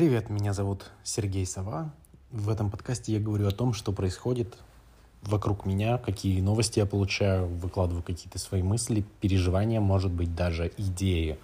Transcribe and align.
Привет, 0.00 0.30
меня 0.30 0.54
зовут 0.54 0.90
Сергей 1.02 1.44
Сова. 1.44 1.94
В 2.30 2.48
этом 2.48 2.70
подкасте 2.70 3.12
я 3.12 3.20
говорю 3.20 3.46
о 3.46 3.50
том, 3.50 3.74
что 3.74 3.92
происходит 3.92 4.56
вокруг 5.20 5.66
меня, 5.66 5.98
какие 5.98 6.40
новости 6.40 6.78
я 6.78 6.86
получаю, 6.86 7.46
выкладываю 7.46 8.02
какие-то 8.02 8.38
свои 8.38 8.62
мысли, 8.62 9.04
переживания, 9.20 9.78
может 9.78 10.10
быть, 10.10 10.34
даже 10.34 10.72
идеи. 10.78 11.38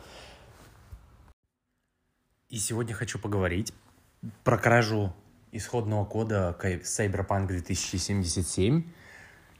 И 2.48 2.56
сегодня 2.56 2.95
хочу 2.95 3.19
поговорить 3.19 3.74
про 4.42 4.57
кражу 4.57 5.14
исходного 5.52 6.07
кода 6.07 6.57
Cyberpunk 6.59 7.48
2077 7.48 8.84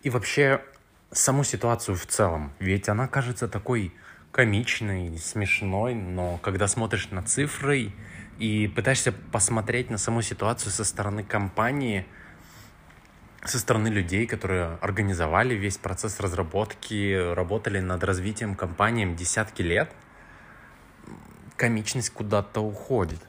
и 0.05 0.09
вообще 0.09 0.63
саму 1.11 1.45
ситуацию 1.45 1.99
в 1.99 2.07
целом. 2.07 2.55
Ведь 2.61 2.89
она 2.89 3.09
кажется 3.09 3.47
такой 3.47 3.93
комичной, 4.33 5.19
смешной, 5.19 5.95
но 5.95 6.39
когда 6.39 6.67
смотришь 6.67 7.11
на 7.11 7.23
цифры 7.23 7.93
и 8.39 8.69
пытаешься 8.69 9.13
посмотреть 9.13 9.91
на 9.91 9.99
саму 9.99 10.23
ситуацию 10.23 10.73
со 10.73 10.85
стороны 10.85 11.25
компании, 11.25 12.07
со 13.45 13.59
стороны 13.59 13.89
людей, 13.89 14.27
которые 14.27 14.79
организовали 14.81 15.55
весь 15.55 15.79
процесс 15.79 16.21
разработки, 16.21 17.33
работали 17.35 17.81
над 17.81 18.05
развитием 18.05 18.55
компании 18.55 19.15
десятки 19.15 19.63
лет, 19.63 19.91
комичность 21.57 22.11
куда-то 22.11 22.61
уходит. 22.61 23.21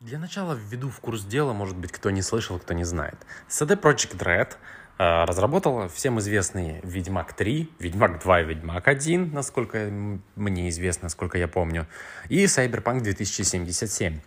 Для 0.00 0.18
начала 0.18 0.54
введу 0.54 0.90
в 0.90 1.00
курс 1.00 1.24
дела, 1.24 1.52
может 1.52 1.76
быть, 1.76 1.90
кто 1.90 2.10
не 2.10 2.20
слышал, 2.20 2.58
кто 2.58 2.74
не 2.74 2.84
знает. 2.84 3.16
CD 3.48 3.80
Projekt 3.80 4.18
Red 4.18 4.56
э, 4.98 5.24
разработала 5.24 5.88
всем 5.88 6.18
известный 6.18 6.80
Ведьмак 6.82 7.32
3, 7.32 7.70
Ведьмак 7.78 8.22
2 8.22 8.40
и 8.40 8.44
Ведьмак 8.44 8.88
1, 8.88 9.32
насколько 9.32 9.90
мне 10.36 10.68
известно, 10.68 11.06
насколько 11.06 11.38
я 11.38 11.48
помню, 11.48 11.86
и 12.28 12.44
Cyberpunk 12.44 13.00
2077, 13.00 14.20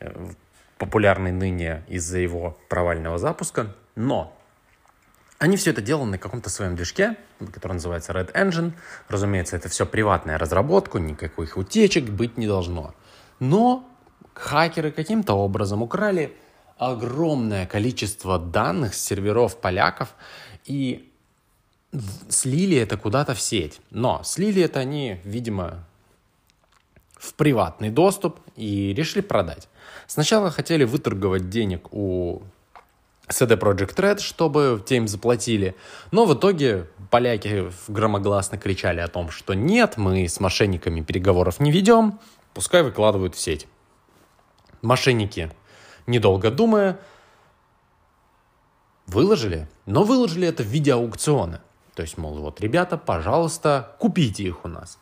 э, 0.00 0.30
популярный 0.78 1.32
ныне 1.32 1.82
из-за 1.88 2.18
его 2.18 2.58
провального 2.68 3.18
запуска, 3.18 3.74
но 3.96 4.38
они 5.38 5.56
все 5.56 5.70
это 5.70 5.80
делали 5.80 6.10
на 6.10 6.18
каком-то 6.18 6.50
своем 6.50 6.74
движке, 6.74 7.16
который 7.52 7.74
называется 7.74 8.12
Red 8.12 8.32
Engine. 8.32 8.72
Разумеется, 9.08 9.56
это 9.56 9.68
все 9.68 9.86
приватная 9.86 10.36
разработка, 10.36 10.98
никаких 10.98 11.56
утечек 11.56 12.04
быть 12.10 12.36
не 12.38 12.48
должно. 12.48 12.94
Но 13.38 13.88
хакеры 14.34 14.90
каким-то 14.90 15.34
образом 15.34 15.82
украли 15.82 16.36
огромное 16.78 17.66
количество 17.66 18.38
данных 18.38 18.94
с 18.94 19.04
серверов 19.04 19.60
поляков 19.60 20.14
и 20.64 21.10
слили 22.28 22.76
это 22.76 22.96
куда-то 22.96 23.34
в 23.34 23.40
сеть. 23.40 23.80
Но 23.90 24.22
слили 24.24 24.62
это 24.62 24.80
они, 24.80 25.20
видимо, 25.24 25.84
в 27.18 27.34
приватный 27.34 27.90
доступ 27.90 28.40
и 28.56 28.94
решили 28.94 29.22
продать. 29.22 29.68
Сначала 30.06 30.50
хотели 30.50 30.84
выторговать 30.84 31.50
денег 31.50 31.92
у 31.92 32.42
CD 33.26 33.58
Project 33.58 33.96
Red, 33.96 34.18
чтобы 34.20 34.82
те 34.86 34.96
им 34.96 35.08
заплатили. 35.08 35.74
Но 36.12 36.24
в 36.24 36.34
итоге 36.34 36.86
поляки 37.10 37.70
громогласно 37.88 38.56
кричали 38.56 39.00
о 39.00 39.08
том, 39.08 39.30
что 39.30 39.54
нет, 39.54 39.96
мы 39.96 40.28
с 40.28 40.40
мошенниками 40.40 41.02
переговоров 41.02 41.60
не 41.60 41.72
ведем, 41.72 42.20
пускай 42.54 42.82
выкладывают 42.82 43.34
в 43.34 43.40
сеть. 43.40 43.66
Мошенники, 44.80 45.50
недолго 46.08 46.50
думая, 46.50 46.98
выложили, 49.06 49.68
но 49.86 50.02
выложили 50.02 50.48
это 50.48 50.62
в 50.62 50.66
виде 50.66 50.92
аукциона. 50.92 51.60
То 51.94 52.02
есть, 52.02 52.18
мол, 52.18 52.34
вот, 52.38 52.60
ребята, 52.60 52.96
пожалуйста, 52.96 53.94
купите 53.98 54.44
их 54.44 54.64
у 54.64 54.68
нас. 54.68 54.98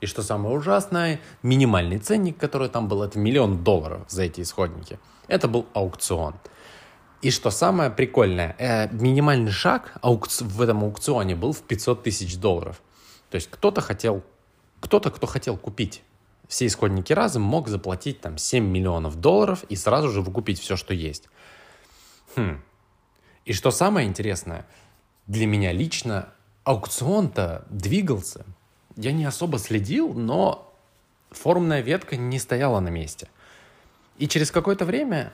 И 0.00 0.06
что 0.06 0.22
самое 0.22 0.56
ужасное, 0.56 1.20
минимальный 1.42 1.98
ценник, 1.98 2.38
который 2.38 2.68
там 2.68 2.88
был, 2.88 3.02
это 3.02 3.18
миллион 3.18 3.62
долларов 3.62 4.02
за 4.08 4.22
эти 4.22 4.40
исходники. 4.40 4.98
Это 5.28 5.46
был 5.46 5.66
аукцион. 5.74 6.34
И 7.22 7.30
что 7.30 7.50
самое 7.50 7.90
прикольное, 7.90 8.56
э, 8.58 8.88
минимальный 8.92 9.50
шаг 9.50 9.92
аукци- 10.02 10.44
в 10.44 10.60
этом 10.62 10.82
аукционе 10.84 11.36
был 11.36 11.52
в 11.52 11.62
500 11.62 12.02
тысяч 12.02 12.38
долларов. 12.38 12.80
То 13.30 13.34
есть 13.34 13.50
кто-то 13.50 13.82
хотел, 13.82 14.22
кто-то, 14.80 15.10
кто 15.10 15.26
хотел 15.26 15.58
купить 15.58 16.02
все 16.50 16.66
исходники 16.66 17.12
разом, 17.12 17.42
мог 17.42 17.68
заплатить 17.68 18.20
там 18.20 18.36
7 18.36 18.64
миллионов 18.64 19.20
долларов 19.20 19.62
и 19.68 19.76
сразу 19.76 20.10
же 20.10 20.20
выкупить 20.20 20.58
все, 20.58 20.76
что 20.76 20.92
есть. 20.92 21.28
Хм. 22.34 22.60
И 23.44 23.52
что 23.52 23.70
самое 23.70 24.08
интересное, 24.08 24.66
для 25.28 25.46
меня 25.46 25.70
лично 25.70 26.30
аукцион-то 26.64 27.64
двигался. 27.70 28.44
Я 28.96 29.12
не 29.12 29.24
особо 29.24 29.60
следил, 29.60 30.12
но 30.12 30.74
форумная 31.30 31.82
ветка 31.82 32.16
не 32.16 32.40
стояла 32.40 32.80
на 32.80 32.88
месте. 32.88 33.28
И 34.18 34.26
через 34.26 34.50
какое-то 34.50 34.84
время 34.84 35.32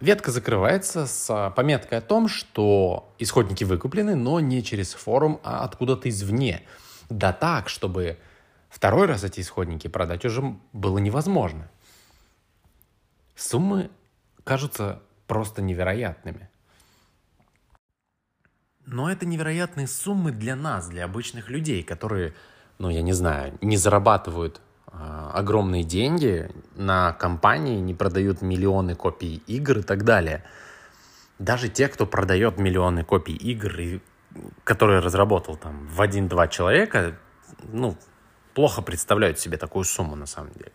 ветка 0.00 0.30
закрывается 0.30 1.06
с 1.06 1.52
пометкой 1.54 1.98
о 1.98 2.00
том, 2.00 2.26
что 2.26 3.12
исходники 3.18 3.64
выкуплены, 3.64 4.16
но 4.16 4.40
не 4.40 4.64
через 4.64 4.94
форум, 4.94 5.40
а 5.44 5.62
откуда-то 5.62 6.08
извне. 6.08 6.62
Да 7.10 7.34
так, 7.34 7.68
чтобы 7.68 8.16
Второй 8.74 9.06
раз 9.06 9.22
эти 9.22 9.40
исходники 9.40 9.86
продать 9.86 10.24
уже 10.24 10.56
было 10.72 10.98
невозможно. 10.98 11.70
Суммы 13.36 13.88
кажутся 14.42 15.00
просто 15.28 15.62
невероятными. 15.62 16.50
Но 18.84 19.08
это 19.08 19.26
невероятные 19.26 19.86
суммы 19.86 20.32
для 20.32 20.56
нас, 20.56 20.88
для 20.88 21.04
обычных 21.04 21.50
людей, 21.50 21.84
которые, 21.84 22.34
ну 22.78 22.90
я 22.90 23.02
не 23.02 23.12
знаю, 23.12 23.56
не 23.60 23.76
зарабатывают 23.76 24.60
э, 24.88 25.30
огромные 25.32 25.84
деньги 25.84 26.50
на 26.74 27.12
компании, 27.12 27.78
не 27.78 27.94
продают 27.94 28.42
миллионы 28.42 28.96
копий 28.96 29.36
игр 29.46 29.78
и 29.78 29.82
так 29.82 30.02
далее. 30.02 30.42
Даже 31.38 31.68
те, 31.68 31.86
кто 31.86 32.06
продает 32.06 32.58
миллионы 32.58 33.04
копий 33.04 33.36
игр, 33.36 33.78
и, 33.78 34.00
которые 34.64 34.98
разработал 34.98 35.56
там 35.56 35.86
в 35.86 36.02
один-два 36.02 36.48
человека, 36.48 37.16
ну, 37.62 37.96
плохо 38.54 38.82
представляют 38.82 39.38
себе 39.38 39.56
такую 39.56 39.84
сумму 39.84 40.16
на 40.16 40.26
самом 40.26 40.52
деле. 40.52 40.72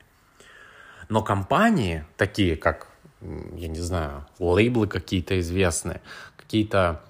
Но 1.10 1.24
компании, 1.24 2.06
такие 2.18 2.56
как, 2.56 2.88
я 3.22 3.68
не 3.68 3.80
знаю, 3.80 4.28
лейблы 4.38 4.88
какие-то 4.88 5.40
известные, 5.40 6.02
какие-то 6.38 7.02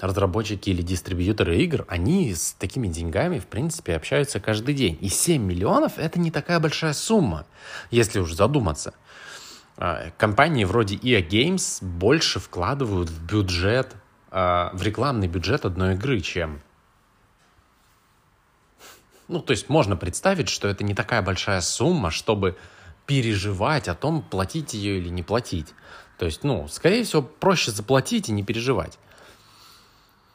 разработчики 0.00 0.70
или 0.70 0.82
дистрибьюторы 0.82 1.58
игр, 1.58 1.84
они 1.88 2.34
с 2.34 2.52
такими 2.52 2.88
деньгами, 2.88 3.38
в 3.38 3.46
принципе, 3.46 3.94
общаются 3.94 4.40
каждый 4.40 4.74
день. 4.74 4.96
И 5.00 5.08
7 5.08 5.42
миллионов— 5.42 5.94
это 5.98 6.18
не 6.18 6.30
такая 6.30 6.58
большая 6.58 6.94
сумма, 6.94 7.44
если 7.90 8.18
уж 8.18 8.32
задуматься. 8.32 8.94
А, 9.76 10.10
компании 10.16 10.64
вроде 10.64 10.96
EA 10.96 11.26
Games 11.26 11.84
больше 11.84 12.40
вкладывают 12.40 13.10
в 13.10 13.26
бюджет, 13.26 13.94
а, 14.30 14.70
в 14.72 14.82
рекламный 14.82 15.28
бюджет 15.28 15.66
одной 15.66 15.94
игры, 15.94 16.20
чем 16.20 16.60
ну, 19.32 19.40
то 19.40 19.52
есть 19.52 19.68
можно 19.68 19.96
представить, 19.96 20.48
что 20.48 20.68
это 20.68 20.84
не 20.84 20.94
такая 20.94 21.22
большая 21.22 21.60
сумма, 21.60 22.10
чтобы 22.10 22.56
переживать 23.06 23.88
о 23.88 23.94
том, 23.94 24.22
платить 24.22 24.74
ее 24.74 24.98
или 24.98 25.08
не 25.08 25.22
платить. 25.22 25.74
То 26.18 26.26
есть, 26.26 26.44
ну, 26.44 26.68
скорее 26.68 27.02
всего, 27.04 27.22
проще 27.22 27.72
заплатить 27.72 28.28
и 28.28 28.32
не 28.32 28.44
переживать. 28.44 28.98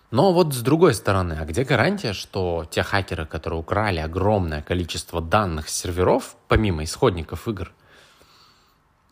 Но 0.09 0.34
вот 0.34 0.53
с 0.53 0.62
другой 0.62 0.94
стороны, 0.94 1.38
а 1.40 1.46
где 1.46 1.63
гарантия, 1.63 2.13
что 2.13 2.66
те 2.69 2.81
хакеры, 2.81 3.25
которые 3.25 3.59
украли 3.59 4.00
огромное 4.00 4.62
количество 4.62 5.22
данных 5.22 5.69
с 5.69 5.75
серверов, 5.75 6.35
помимо 6.47 6.84
исходников 6.84 7.47
игр, 7.47 7.72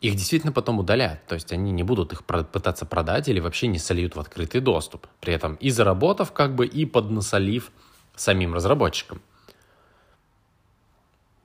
их 0.02 0.16
действительно 0.16 0.54
потом 0.54 0.80
удалят. 0.80 1.26
То 1.28 1.36
есть 1.36 1.52
они 1.52 1.72
не 1.72 1.84
будут 1.84 2.14
их 2.14 2.24
пытаться 2.24 2.86
продать 2.86 3.28
или 3.28 3.40
вообще 3.40 3.68
не 3.68 3.80
сольют 3.80 4.16
в 4.16 4.20
открытый 4.20 4.62
доступ. 4.62 5.08
При 5.20 5.34
этом 5.34 5.56
и 5.56 5.70
заработав 5.70 6.32
как 6.32 6.56
бы, 6.56 6.66
и 6.66 6.86
поднасолив 6.86 7.72
самим 8.16 8.54
разработчикам. 8.54 9.22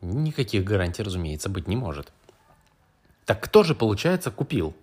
Никаких 0.00 0.64
гарантий, 0.64 1.02
разумеется, 1.02 1.49
быть 1.49 1.69
не 1.69 1.76
может. 1.76 2.12
Так 3.26 3.43
кто 3.43 3.62
же, 3.62 3.75
получается, 3.75 4.31
купил? 4.31 4.75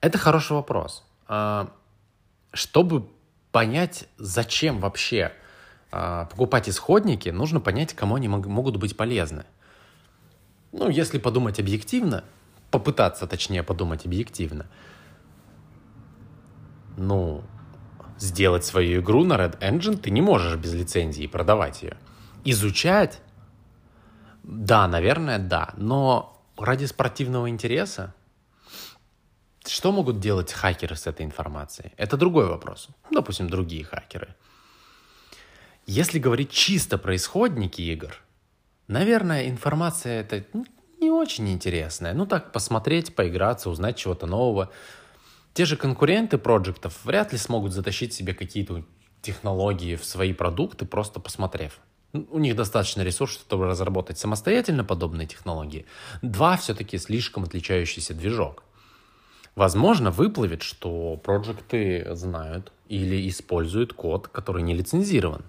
Это 0.00 0.18
хороший 0.18 0.52
вопрос. 0.52 1.04
А, 1.28 1.70
чтобы 2.52 3.08
понять, 3.52 4.08
зачем 4.16 4.80
вообще 4.80 5.32
а, 5.92 6.26
покупать 6.26 6.68
исходники, 6.68 7.28
нужно 7.28 7.60
понять, 7.60 7.94
кому 7.94 8.14
они 8.14 8.28
могут 8.28 8.76
быть 8.76 8.96
полезны. 8.96 9.44
Ну, 10.72 10.88
если 10.88 11.18
подумать 11.18 11.60
объективно, 11.60 12.24
попытаться, 12.70 13.26
точнее, 13.26 13.62
подумать 13.62 14.06
объективно, 14.06 14.66
ну, 16.96 17.44
сделать 18.18 18.64
свою 18.64 19.00
игру 19.00 19.24
на 19.24 19.34
Red 19.34 19.58
Engine 19.60 19.96
ты 19.96 20.10
не 20.10 20.22
можешь 20.22 20.56
без 20.56 20.74
лицензии 20.74 21.26
продавать 21.26 21.82
ее. 21.82 21.96
Изучать 22.44 23.20
да, 24.46 24.86
наверное, 24.86 25.40
да. 25.40 25.74
Но 25.76 26.40
ради 26.56 26.84
спортивного 26.84 27.50
интереса 27.50 28.14
что 29.66 29.90
могут 29.90 30.20
делать 30.20 30.52
хакеры 30.52 30.94
с 30.94 31.08
этой 31.08 31.26
информацией? 31.26 31.90
Это 31.96 32.16
другой 32.16 32.46
вопрос. 32.46 32.88
Допустим, 33.10 33.50
другие 33.50 33.84
хакеры. 33.84 34.36
Если 35.86 36.20
говорить 36.20 36.50
чисто 36.50 36.98
про 36.98 37.16
исходники 37.16 37.82
игр, 37.82 38.16
наверное, 38.86 39.48
информация 39.48 40.20
это 40.20 40.44
не 41.00 41.10
очень 41.10 41.48
интересное. 41.48 42.14
Ну 42.14 42.26
так, 42.26 42.52
посмотреть, 42.52 43.16
поиграться, 43.16 43.68
узнать 43.68 43.96
чего-то 43.96 44.26
нового. 44.26 44.70
Те 45.52 45.64
же 45.64 45.76
конкуренты 45.76 46.38
проектов 46.38 47.04
вряд 47.04 47.32
ли 47.32 47.38
смогут 47.38 47.72
затащить 47.72 48.14
себе 48.14 48.34
какие-то 48.34 48.84
технологии 49.20 49.96
в 49.96 50.04
свои 50.04 50.32
продукты, 50.32 50.86
просто 50.86 51.18
посмотрев. 51.18 51.80
У 52.30 52.38
них 52.38 52.56
достаточно 52.56 53.02
ресурсов, 53.02 53.42
чтобы 53.42 53.66
разработать 53.66 54.18
самостоятельно 54.18 54.84
подобные 54.84 55.26
технологии. 55.26 55.86
Два 56.22 56.56
все-таки 56.56 56.98
слишком 56.98 57.44
отличающийся 57.44 58.14
движок. 58.14 58.62
Возможно, 59.54 60.10
выплывет, 60.10 60.62
что 60.62 61.16
проекты 61.16 62.06
знают 62.14 62.72
или 62.88 63.28
используют 63.28 63.92
код, 63.92 64.28
который 64.28 64.62
не 64.62 64.74
лицензирован. 64.74 65.42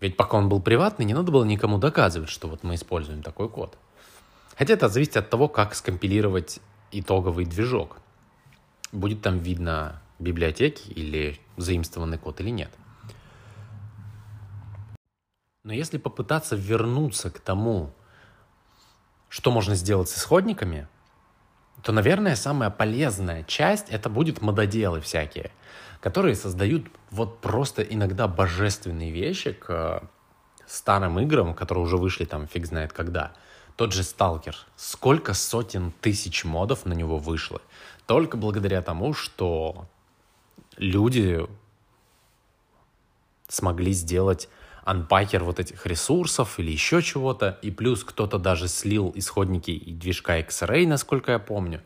Ведь 0.00 0.16
пока 0.16 0.38
он 0.38 0.48
был 0.48 0.60
приватный, 0.60 1.04
не 1.04 1.14
надо 1.14 1.30
было 1.30 1.44
никому 1.44 1.78
доказывать, 1.78 2.30
что 2.30 2.48
вот 2.48 2.62
мы 2.64 2.74
используем 2.74 3.22
такой 3.22 3.48
код. 3.48 3.76
Хотя 4.56 4.74
это 4.74 4.88
зависит 4.88 5.16
от 5.16 5.30
того, 5.30 5.48
как 5.48 5.74
скомпилировать 5.74 6.60
итоговый 6.90 7.44
движок. 7.44 7.98
Будет 8.92 9.22
там 9.22 9.38
видно 9.38 10.02
библиотеки 10.18 10.90
или 10.90 11.38
заимствованный 11.56 12.18
код 12.18 12.40
или 12.40 12.50
нет. 12.50 12.70
Но 15.70 15.74
если 15.76 15.98
попытаться 15.98 16.56
вернуться 16.56 17.30
к 17.30 17.38
тому, 17.38 17.92
что 19.28 19.52
можно 19.52 19.76
сделать 19.76 20.08
с 20.08 20.18
исходниками, 20.18 20.88
то, 21.84 21.92
наверное, 21.92 22.34
самая 22.34 22.70
полезная 22.70 23.44
часть 23.44 23.88
это 23.88 24.10
будет 24.10 24.42
мододелы 24.42 25.00
всякие, 25.00 25.52
которые 26.00 26.34
создают 26.34 26.88
вот 27.12 27.40
просто 27.40 27.82
иногда 27.82 28.26
божественные 28.26 29.12
вещи 29.12 29.52
к 29.52 30.02
старым 30.66 31.20
играм, 31.20 31.54
которые 31.54 31.84
уже 31.84 31.98
вышли 31.98 32.24
там 32.24 32.48
фиг 32.48 32.66
знает 32.66 32.92
когда. 32.92 33.32
Тот 33.76 33.92
же 33.92 34.02
Сталкер. 34.02 34.56
Сколько 34.74 35.34
сотен 35.34 35.92
тысяч 36.00 36.44
модов 36.44 36.84
на 36.84 36.94
него 36.94 37.16
вышло. 37.16 37.62
Только 38.06 38.36
благодаря 38.36 38.82
тому, 38.82 39.14
что 39.14 39.86
люди 40.76 41.46
смогли 43.50 43.92
сделать 43.92 44.48
анпакер 44.84 45.44
вот 45.44 45.60
этих 45.60 45.86
ресурсов 45.86 46.58
или 46.58 46.70
еще 46.70 47.02
чего-то, 47.02 47.58
и 47.62 47.70
плюс 47.70 48.04
кто-то 48.04 48.38
даже 48.38 48.68
слил 48.68 49.12
исходники 49.14 49.70
и 49.70 49.92
движка 49.92 50.38
X-Ray, 50.38 50.86
насколько 50.86 51.32
я 51.32 51.38
помню. 51.38 51.82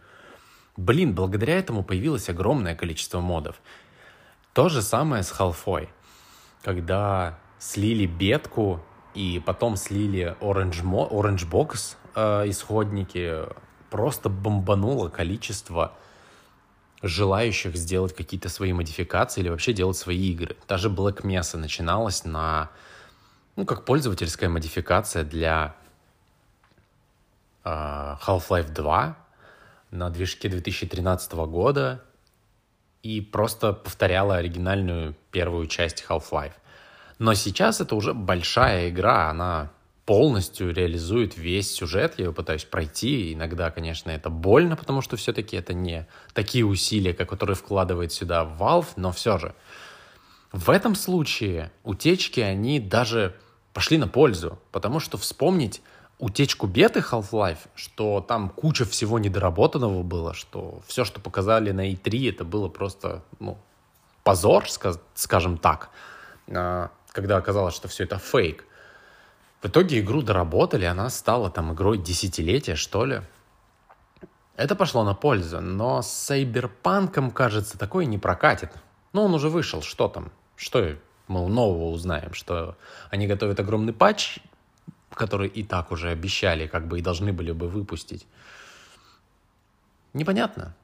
Блин, 0.76 1.14
благодаря 1.14 1.58
этому 1.58 1.82
появилось 1.84 2.28
огромное 2.28 2.74
количество 2.74 3.20
модов. 3.20 3.56
То 4.52 4.68
же 4.68 4.82
самое 4.82 5.22
с 5.22 5.30
халфой. 5.30 5.88
Когда 6.62 7.38
слили 7.58 8.06
бетку 8.06 8.80
и 9.14 9.42
потом 9.44 9.76
слили 9.76 10.36
Orange, 10.40 10.82
Orange 11.10 11.48
Box 11.48 11.96
э, 12.14 12.48
исходники, 12.48 13.40
просто 13.90 14.28
бомбануло 14.28 15.08
количество 15.08 15.92
желающих 17.04 17.76
сделать 17.76 18.14
какие-то 18.16 18.48
свои 18.48 18.72
модификации 18.72 19.42
или 19.42 19.50
вообще 19.50 19.74
делать 19.74 19.96
свои 19.96 20.32
игры. 20.32 20.56
Даже 20.66 20.88
Black 20.88 21.20
Mesa 21.20 21.58
начиналась 21.58 22.24
на, 22.24 22.70
ну, 23.56 23.66
как 23.66 23.84
пользовательская 23.84 24.48
модификация 24.48 25.22
для 25.22 25.76
э, 27.62 27.68
Half-Life 27.68 28.72
2 28.72 29.16
на 29.90 30.10
движке 30.10 30.48
2013 30.48 31.32
года 31.32 32.02
и 33.02 33.20
просто 33.20 33.74
повторяла 33.74 34.36
оригинальную 34.36 35.14
первую 35.30 35.66
часть 35.66 36.06
Half-Life. 36.08 36.54
Но 37.18 37.34
сейчас 37.34 37.82
это 37.82 37.94
уже 37.96 38.14
большая 38.14 38.88
игра, 38.88 39.28
она 39.28 39.70
полностью 40.04 40.72
реализует 40.72 41.36
весь 41.36 41.72
сюжет, 41.72 42.14
я 42.18 42.24
его 42.24 42.34
пытаюсь 42.34 42.64
пройти. 42.64 43.32
Иногда, 43.32 43.70
конечно, 43.70 44.10
это 44.10 44.28
больно, 44.28 44.76
потому 44.76 45.00
что 45.00 45.16
все-таки 45.16 45.56
это 45.56 45.72
не 45.72 46.06
такие 46.34 46.64
усилия, 46.64 47.14
которые 47.14 47.56
вкладывает 47.56 48.12
сюда 48.12 48.44
Valve, 48.58 48.88
но 48.96 49.12
все 49.12 49.38
же. 49.38 49.54
В 50.52 50.70
этом 50.70 50.94
случае 50.94 51.72
утечки, 51.82 52.40
они 52.40 52.80
даже 52.80 53.34
пошли 53.72 53.98
на 53.98 54.06
пользу, 54.06 54.58
потому 54.70 55.00
что 55.00 55.18
вспомнить 55.18 55.82
утечку 56.18 56.66
беты 56.66 57.00
Half-Life, 57.00 57.58
что 57.74 58.24
там 58.26 58.50
куча 58.50 58.84
всего 58.84 59.18
недоработанного 59.18 60.02
было, 60.02 60.32
что 60.32 60.80
все, 60.86 61.04
что 61.04 61.20
показали 61.20 61.72
на 61.72 61.90
E3, 61.92 62.30
это 62.30 62.44
было 62.44 62.68
просто, 62.68 63.22
ну, 63.40 63.58
позор, 64.22 64.64
скажем 65.14 65.58
так, 65.58 65.90
а, 66.48 66.90
когда 67.10 67.36
оказалось, 67.36 67.74
что 67.74 67.88
все 67.88 68.04
это 68.04 68.18
фейк. 68.18 68.64
В 69.64 69.68
итоге 69.68 70.00
игру 70.00 70.20
доработали, 70.20 70.84
она 70.84 71.08
стала 71.08 71.48
там 71.48 71.72
игрой 71.72 71.96
десятилетия, 71.96 72.74
что 72.74 73.06
ли. 73.06 73.22
Это 74.56 74.76
пошло 74.76 75.04
на 75.04 75.14
пользу, 75.14 75.62
но 75.62 76.02
с 76.02 76.08
Сайберпанком, 76.08 77.30
кажется, 77.30 77.78
такое 77.78 78.04
не 78.04 78.18
прокатит. 78.18 78.70
Ну, 79.14 79.22
он 79.22 79.32
уже 79.32 79.48
вышел, 79.48 79.80
что 79.80 80.08
там? 80.08 80.32
Что 80.54 80.96
мы 81.28 81.48
нового 81.48 81.88
узнаем? 81.92 82.34
Что 82.34 82.76
они 83.08 83.26
готовят 83.26 83.58
огромный 83.58 83.94
патч, 83.94 84.38
который 85.14 85.48
и 85.48 85.64
так 85.64 85.92
уже 85.92 86.10
обещали, 86.10 86.66
как 86.66 86.86
бы 86.86 86.98
и 86.98 87.02
должны 87.02 87.32
были 87.32 87.52
бы 87.52 87.66
выпустить. 87.66 88.26
Непонятно. 90.12 90.76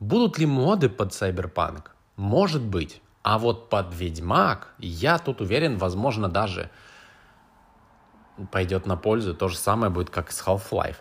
Будут 0.00 0.38
ли 0.38 0.46
моды 0.46 0.88
под 0.88 1.12
Cyberpunk? 1.12 1.90
Может 2.16 2.62
быть. 2.62 3.00
А 3.22 3.38
вот 3.38 3.68
под 3.68 3.94
Ведьмак, 3.94 4.74
я 4.78 5.18
тут 5.18 5.40
уверен, 5.40 5.78
возможно, 5.78 6.28
даже 6.28 6.68
пойдет 8.50 8.86
на 8.86 8.96
пользу. 8.96 9.34
То 9.34 9.48
же 9.48 9.56
самое 9.56 9.90
будет, 9.90 10.10
как 10.10 10.30
с 10.30 10.46
Half-Life. 10.46 10.96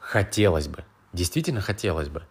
Хотелось 0.00 0.68
бы. 0.68 0.84
Действительно 1.12 1.60
хотелось 1.60 2.08
бы. 2.08 2.22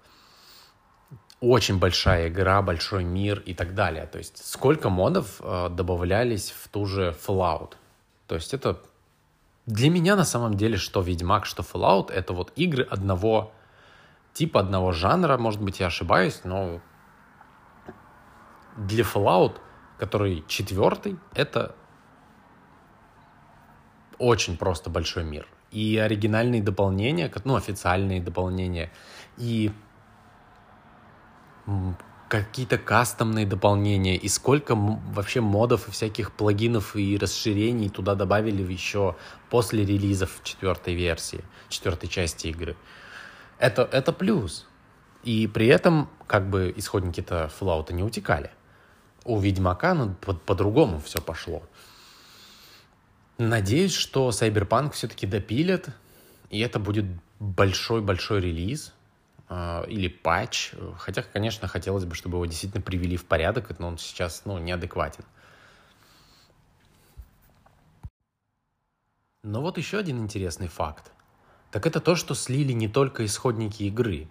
Очень 1.42 1.80
большая 1.80 2.30
игра, 2.30 2.62
большой 2.62 3.04
мир 3.04 3.40
и 3.40 3.54
так 3.54 3.76
далее. 3.76 4.06
То 4.06 4.18
есть 4.18 4.46
сколько 4.46 4.90
модов 4.90 5.42
э, 5.42 5.70
добавлялись 5.70 6.52
в 6.52 6.70
ту 6.70 6.86
же 6.86 7.16
Fallout. 7.28 7.74
То 8.28 8.36
есть 8.36 8.54
это 8.54 8.82
для 9.66 9.90
меня 9.90 10.16
на 10.16 10.26
самом 10.26 10.56
деле 10.56 10.78
что 10.78 11.02
Ведьмак, 11.02 11.46
что 11.46 11.64
Fallout 11.64 12.12
это 12.12 12.34
вот 12.34 12.54
игры 12.56 12.84
одного 12.84 13.52
типа, 14.36 14.60
одного 14.60 14.92
жанра. 14.92 15.38
Может 15.38 15.62
быть, 15.62 15.80
я 15.80 15.88
ошибаюсь, 15.88 16.42
но 16.44 16.82
для 18.78 19.04
Fallout, 19.04 19.58
который 19.98 20.44
четвертый, 20.48 21.18
это 21.34 21.76
очень 24.18 24.58
просто 24.58 24.90
большой 24.90 25.24
мир. 25.24 25.48
И 25.72 25.98
оригинальные 25.98 26.62
дополнения, 26.62 27.32
ну, 27.44 27.56
официальные 27.56 28.22
дополнения, 28.22 28.92
и 29.38 29.72
какие-то 32.30 32.78
кастомные 32.78 33.46
дополнения, 33.46 34.16
и 34.16 34.28
сколько 34.28 34.76
вообще 34.76 35.42
модов 35.42 35.88
и 35.88 35.92
всяких 35.92 36.32
плагинов 36.32 36.96
и 36.96 37.18
расширений 37.18 37.90
туда 37.90 38.16
добавили 38.16 38.62
еще 38.72 39.16
после 39.50 39.86
релизов 39.86 40.40
четвертой 40.44 40.96
версии, 40.96 41.44
четвертой 41.70 42.10
части 42.10 42.48
игры. 42.48 42.76
Это, 43.60 43.84
это 43.84 44.12
плюс. 44.12 44.68
И 45.24 45.48
при 45.48 45.68
этом 45.68 46.10
как 46.28 46.50
бы 46.50 46.74
исходники-то 46.76 47.52
Fallout 47.60 47.92
не 47.94 48.04
утекали. 48.04 48.52
У 49.24 49.40
Ведьмака 49.40 49.94
ну, 49.94 50.14
по- 50.14 50.34
по-другому 50.34 51.00
все 51.00 51.20
пошло. 51.20 51.64
Надеюсь, 53.38 53.94
что 53.94 54.30
Cyberpunk 54.30 54.92
все-таки 54.92 55.28
допилят, 55.28 55.90
и 56.50 56.60
это 56.62 56.80
будет 56.80 57.06
большой-большой 57.40 58.40
релиз 58.40 58.94
э, 59.50 59.86
или 59.90 60.08
патч. 60.08 60.72
Хотя, 60.98 61.22
конечно, 61.22 61.68
хотелось 61.68 62.06
бы, 62.06 62.16
чтобы 62.16 62.38
его 62.38 62.46
действительно 62.46 62.82
привели 62.82 63.18
в 63.18 63.26
порядок, 63.26 63.78
но 63.78 63.88
он 63.88 63.98
сейчас 63.98 64.44
ну, 64.46 64.58
неадекватен. 64.58 65.26
Но 69.44 69.62
вот 69.62 69.78
еще 69.78 69.98
один 69.98 70.20
интересный 70.20 70.70
факт. 70.70 71.12
Так 71.72 71.86
это 71.86 72.00
то, 72.00 72.16
что 72.16 72.36
слили 72.36 72.72
не 72.72 72.88
только 72.88 73.26
исходники 73.26 73.84
игры. 73.84 74.30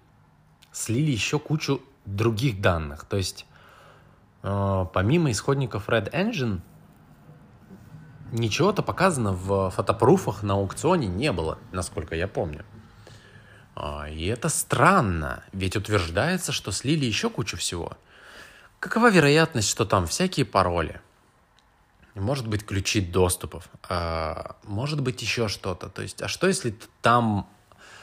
Слили 0.73 1.11
еще 1.11 1.39
кучу 1.39 1.83
других 2.07 2.63
данных. 2.63 3.05
То 3.05 3.19
есть, 3.19 3.45
э, 4.43 4.87
помимо 4.95 5.31
исходников 5.31 5.91
Red 5.91 6.11
Engine, 6.11 6.63
ничего-то 8.33 8.83
показано 8.83 9.33
в 9.33 9.71
фотопруфах 9.71 10.43
на 10.43 10.55
аукционе 10.55 11.07
не 11.09 11.33
было, 11.33 11.59
насколько 11.73 12.15
я 12.15 12.29
помню. 12.29 12.65
А, 13.77 14.09
и 14.09 14.27
это 14.27 14.49
странно, 14.49 15.43
ведь 15.53 15.77
утверждается, 15.77 16.53
что 16.53 16.71
слили 16.73 17.05
еще 17.05 17.29
кучу 17.31 17.57
всего. 17.57 17.97
Какова 18.79 19.11
вероятность, 19.11 19.69
что 19.69 19.85
там 19.85 20.07
всякие 20.07 20.47
пароли? 20.47 21.01
Может 22.15 22.47
быть, 22.47 22.65
ключи 22.65 23.01
доступов, 23.01 23.69
а, 23.89 24.57
может 24.65 25.01
быть, 25.01 25.21
еще 25.23 25.49
что-то. 25.49 25.89
То 25.89 26.03
есть, 26.03 26.23
а 26.23 26.29
что 26.29 26.47
если 26.47 26.77
там 27.03 27.49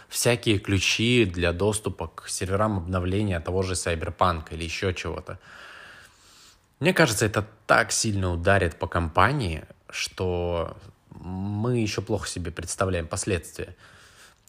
всякие 0.09 0.59
ключи 0.59 1.23
для 1.25 1.53
доступа 1.53 2.07
к 2.07 2.27
серверам 2.27 2.77
обновления 2.77 3.39
того 3.39 3.61
же 3.61 3.73
Cyberpunk 3.73 4.47
или 4.51 4.65
еще 4.65 4.93
чего-то? 4.93 5.39
Мне 6.81 6.93
кажется, 6.93 7.25
это 7.25 7.47
так 7.67 7.91
сильно 7.91 8.31
ударит 8.33 8.77
по 8.77 8.87
компании, 8.87 9.63
что 9.91 10.77
мы 11.09 11.79
еще 11.79 12.01
плохо 12.01 12.27
себе 12.27 12.51
представляем 12.51 13.07
последствия. 13.07 13.75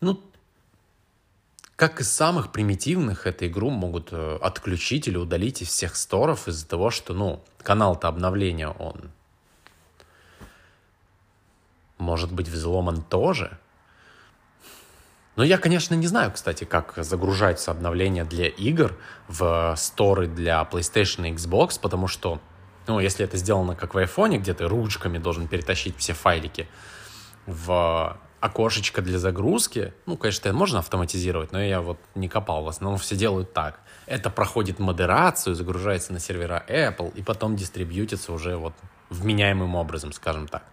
Ну, 0.01 0.21
как 1.77 2.01
из 2.01 2.13
самых 2.13 2.53
примитивных, 2.53 3.27
эту 3.27 3.47
игру 3.47 3.71
могут 3.71 4.09
э, 4.13 4.39
отключить 4.41 5.09
или 5.09 5.17
удалить 5.17 5.63
из 5.63 5.69
всех 5.69 5.97
сторов 5.97 6.47
из-за 6.47 6.67
того, 6.67 6.91
что, 6.91 7.15
ну, 7.15 7.43
канал-то 7.63 8.09
обновления, 8.09 8.69
он 8.69 9.11
может 11.99 12.33
быть 12.33 12.49
взломан 12.49 13.03
тоже. 13.03 13.59
Но 15.35 15.45
я, 15.45 15.57
конечно, 15.57 15.95
не 15.95 16.07
знаю, 16.07 16.31
кстати, 16.31 16.65
как 16.65 16.95
загружаются 16.99 17.71
обновления 17.71 18.25
для 18.25 18.49
игр 18.49 18.95
в 19.29 19.75
сторы 19.79 20.27
для 20.27 20.63
PlayStation 20.71 21.27
и 21.29 21.33
Xbox, 21.33 21.81
потому 21.81 22.07
что, 22.07 22.41
ну, 22.87 23.01
если 23.01 23.25
это 23.25 23.37
сделано 23.37 23.75
как 23.75 23.95
в 23.95 23.99
iPhone, 23.99 24.39
где 24.39 24.55
ты 24.55 24.69
ручками 24.69 25.19
должен 25.19 25.49
перетащить 25.49 25.97
все 25.97 26.13
файлики 26.13 26.69
в 27.47 28.19
окошечко 28.41 29.03
для 29.03 29.19
загрузки, 29.19 29.95
ну, 30.07 30.17
конечно, 30.17 30.49
это 30.49 30.57
можно 30.57 30.81
автоматизировать, 30.81 31.53
но 31.53 31.63
я 31.63 31.81
вот 31.81 31.99
не 32.17 32.29
копал, 32.29 32.65
в 32.65 32.69
основном 32.69 32.99
все 32.99 33.15
делают 33.15 33.53
так. 33.53 33.79
Это 34.07 34.31
проходит 34.31 34.81
модерацию, 34.81 35.55
загружается 35.55 36.13
на 36.13 36.19
сервера 36.19 36.65
Apple 36.69 37.13
и 37.15 37.23
потом 37.23 37.55
дистрибьютится 37.55 38.33
уже 38.33 38.57
вот 38.57 38.75
вменяемым 39.11 39.77
образом, 39.77 40.13
скажем 40.13 40.49
так. 40.49 40.65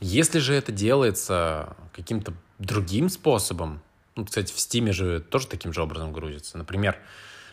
Если 0.00 0.38
же 0.38 0.54
это 0.54 0.72
делается 0.72 1.76
каким-то 1.92 2.32
другим 2.58 3.08
способом, 3.08 3.82
ну, 4.16 4.24
кстати, 4.24 4.52
в 4.52 4.56
Steam 4.56 4.92
же 4.92 5.20
тоже 5.20 5.46
таким 5.46 5.72
же 5.72 5.82
образом 5.82 6.12
грузится. 6.12 6.58
Например, 6.58 6.98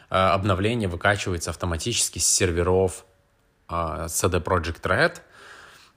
э, 0.10 0.15
обновление 0.15 0.89
выкачивается 0.89 1.51
автоматически 1.51 2.19
с 2.19 2.27
серверов 2.27 3.05
CD 3.69 4.41
Projekt 4.43 4.81
Red 4.81 5.21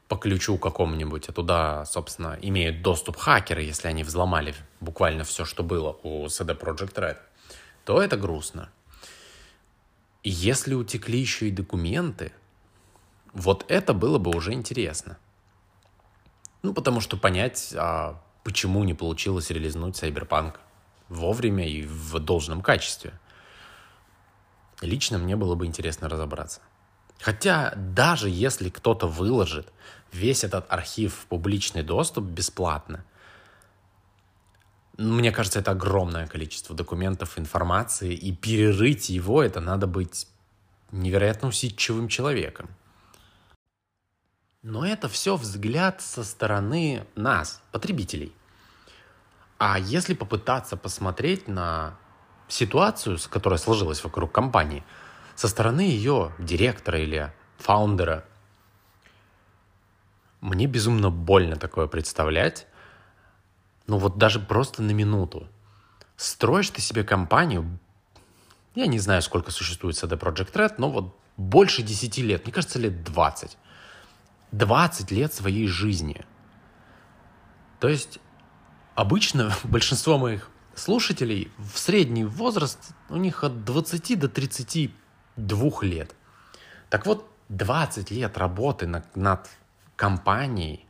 по 0.08 0.16
ключу 0.16 0.58
какому-нибудь, 0.58 1.28
а 1.28 1.32
туда, 1.32 1.84
собственно, 1.84 2.38
имеют 2.42 2.82
доступ 2.82 3.16
хакеры, 3.16 3.62
если 3.62 3.88
они 3.88 4.02
взломали 4.02 4.54
буквально 4.80 5.24
все, 5.24 5.44
что 5.44 5.62
было 5.62 5.98
у 6.02 6.26
CD 6.26 6.58
Projekt 6.58 6.94
Red, 6.94 7.18
то 7.84 8.02
это 8.02 8.16
грустно. 8.16 8.70
И 10.22 10.30
если 10.30 10.74
утекли 10.74 11.18
еще 11.18 11.48
и 11.48 11.52
документы, 11.52 12.32
вот 13.32 13.64
это 13.68 13.94
было 13.94 14.18
бы 14.18 14.36
уже 14.36 14.52
интересно– 14.52 15.18
ну, 16.62 16.74
потому 16.74 17.00
что 17.00 17.16
понять, 17.16 17.74
а 17.76 18.20
почему 18.44 18.84
не 18.84 18.94
получилось 18.94 19.50
релизнуть 19.50 20.02
Cyberpunk 20.02 20.56
вовремя 21.08 21.66
и 21.66 21.82
в 21.82 22.18
должном 22.18 22.60
качестве. 22.60 23.12
Лично 24.82 25.18
мне 25.18 25.36
было 25.36 25.54
бы 25.54 25.66
интересно 25.66 26.08
разобраться. 26.08 26.60
Хотя 27.20 27.74
даже 27.76 28.30
если 28.30 28.70
кто-то 28.70 29.06
выложит 29.06 29.70
весь 30.10 30.42
этот 30.42 30.72
архив 30.72 31.14
в 31.14 31.26
публичный 31.26 31.82
доступ 31.82 32.24
бесплатно, 32.24 33.04
мне 34.96 35.30
кажется, 35.30 35.60
это 35.60 35.70
огромное 35.72 36.26
количество 36.26 36.74
документов, 36.74 37.38
информации, 37.38 38.14
и 38.14 38.34
перерыть 38.34 39.08
его 39.10 39.42
это 39.42 39.60
надо 39.60 39.86
быть 39.86 40.26
невероятно 40.92 41.48
усидчивым 41.48 42.08
человеком. 42.08 42.68
Но 44.62 44.86
это 44.86 45.08
все 45.08 45.36
взгляд 45.36 46.02
со 46.02 46.22
стороны 46.22 47.06
нас, 47.16 47.62
потребителей. 47.72 48.34
А 49.58 49.78
если 49.78 50.14
попытаться 50.14 50.76
посмотреть 50.76 51.48
на 51.48 51.96
ситуацию, 52.48 53.18
которая 53.30 53.58
сложилась 53.58 54.04
вокруг 54.04 54.32
компании, 54.32 54.84
со 55.40 55.48
стороны 55.48 55.80
ее 55.80 56.34
директора 56.38 56.98
или 56.98 57.32
фаундера, 57.56 58.26
мне 60.42 60.66
безумно 60.66 61.08
больно 61.08 61.56
такое 61.56 61.86
представлять. 61.86 62.66
Ну 63.86 63.96
вот 63.96 64.18
даже 64.18 64.38
просто 64.38 64.82
на 64.82 64.90
минуту. 64.90 65.48
Строишь 66.18 66.68
ты 66.68 66.82
себе 66.82 67.04
компанию, 67.04 67.78
я 68.74 68.86
не 68.86 68.98
знаю, 68.98 69.22
сколько 69.22 69.50
существует 69.50 69.96
CD 69.96 70.18
Project 70.18 70.52
Red, 70.52 70.74
но 70.76 70.90
вот 70.90 71.18
больше 71.38 71.80
10 71.80 72.18
лет, 72.18 72.44
мне 72.44 72.52
кажется, 72.52 72.78
лет 72.78 73.02
20. 73.02 73.56
20 74.52 75.10
лет 75.10 75.32
своей 75.32 75.66
жизни. 75.66 76.26
То 77.78 77.88
есть 77.88 78.18
обычно 78.94 79.54
большинство 79.64 80.18
моих 80.18 80.50
слушателей 80.74 81.50
в 81.56 81.78
средний 81.78 82.24
возраст 82.24 82.90
у 83.08 83.16
них 83.16 83.42
от 83.42 83.64
20 83.64 84.18
до 84.18 84.28
32 85.40 85.82
лет. 85.82 86.14
Так 86.88 87.06
вот, 87.06 87.28
20 87.48 88.10
лет 88.10 88.38
работы 88.38 88.86
над, 88.86 89.16
над 89.16 89.48
компанией, 89.96 90.86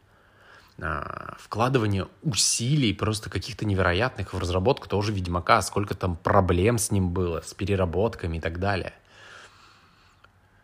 а, 0.80 1.36
вкладывание 1.38 2.06
усилий 2.22 2.92
просто 2.92 3.30
каких-то 3.30 3.64
невероятных 3.64 4.34
в 4.34 4.38
разработку 4.38 4.88
того 4.88 5.02
же 5.02 5.12
Ведьмака, 5.12 5.62
сколько 5.62 5.94
там 5.94 6.16
проблем 6.16 6.78
с 6.78 6.90
ним 6.90 7.10
было, 7.10 7.40
с 7.40 7.54
переработками 7.54 8.38
и 8.38 8.40
так 8.40 8.58
далее. 8.58 8.92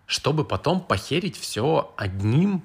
Чтобы 0.07 0.45
потом 0.45 0.81
похерить 0.81 1.39
все 1.39 1.93
одним 1.97 2.63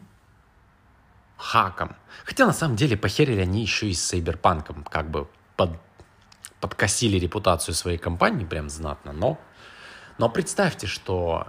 хаком. 1.38 1.96
Хотя 2.24 2.46
на 2.46 2.54
самом 2.54 2.76
деле 2.76 2.96
похерили 2.96 3.42
они 3.42 3.62
еще 3.62 3.90
и 3.90 3.94
с 3.94 4.04
Сайберпанком, 4.06 4.84
как 4.84 5.10
бы 5.10 5.28
под, 5.56 5.72
подкосили 6.60 7.18
репутацию 7.18 7.74
своей 7.74 7.98
компании 7.98 8.46
прям 8.46 8.70
знатно, 8.70 9.12
но, 9.12 9.40
но 10.22 10.30
представьте, 10.30 10.86
что 10.86 11.48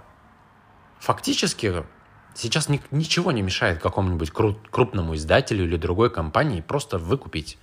фактически 0.97 1.85
сейчас 2.33 2.69
ни, 2.69 2.81
ничего 2.89 3.31
не 3.31 3.43
мешает 3.43 3.79
какому-нибудь 3.79 4.31
кру, 4.31 4.59
крупному 4.71 5.13
издателю 5.13 5.65
или 5.65 5.77
другой 5.77 6.09
компании 6.09 6.59
просто 6.61 6.97
выкупить 6.97 7.59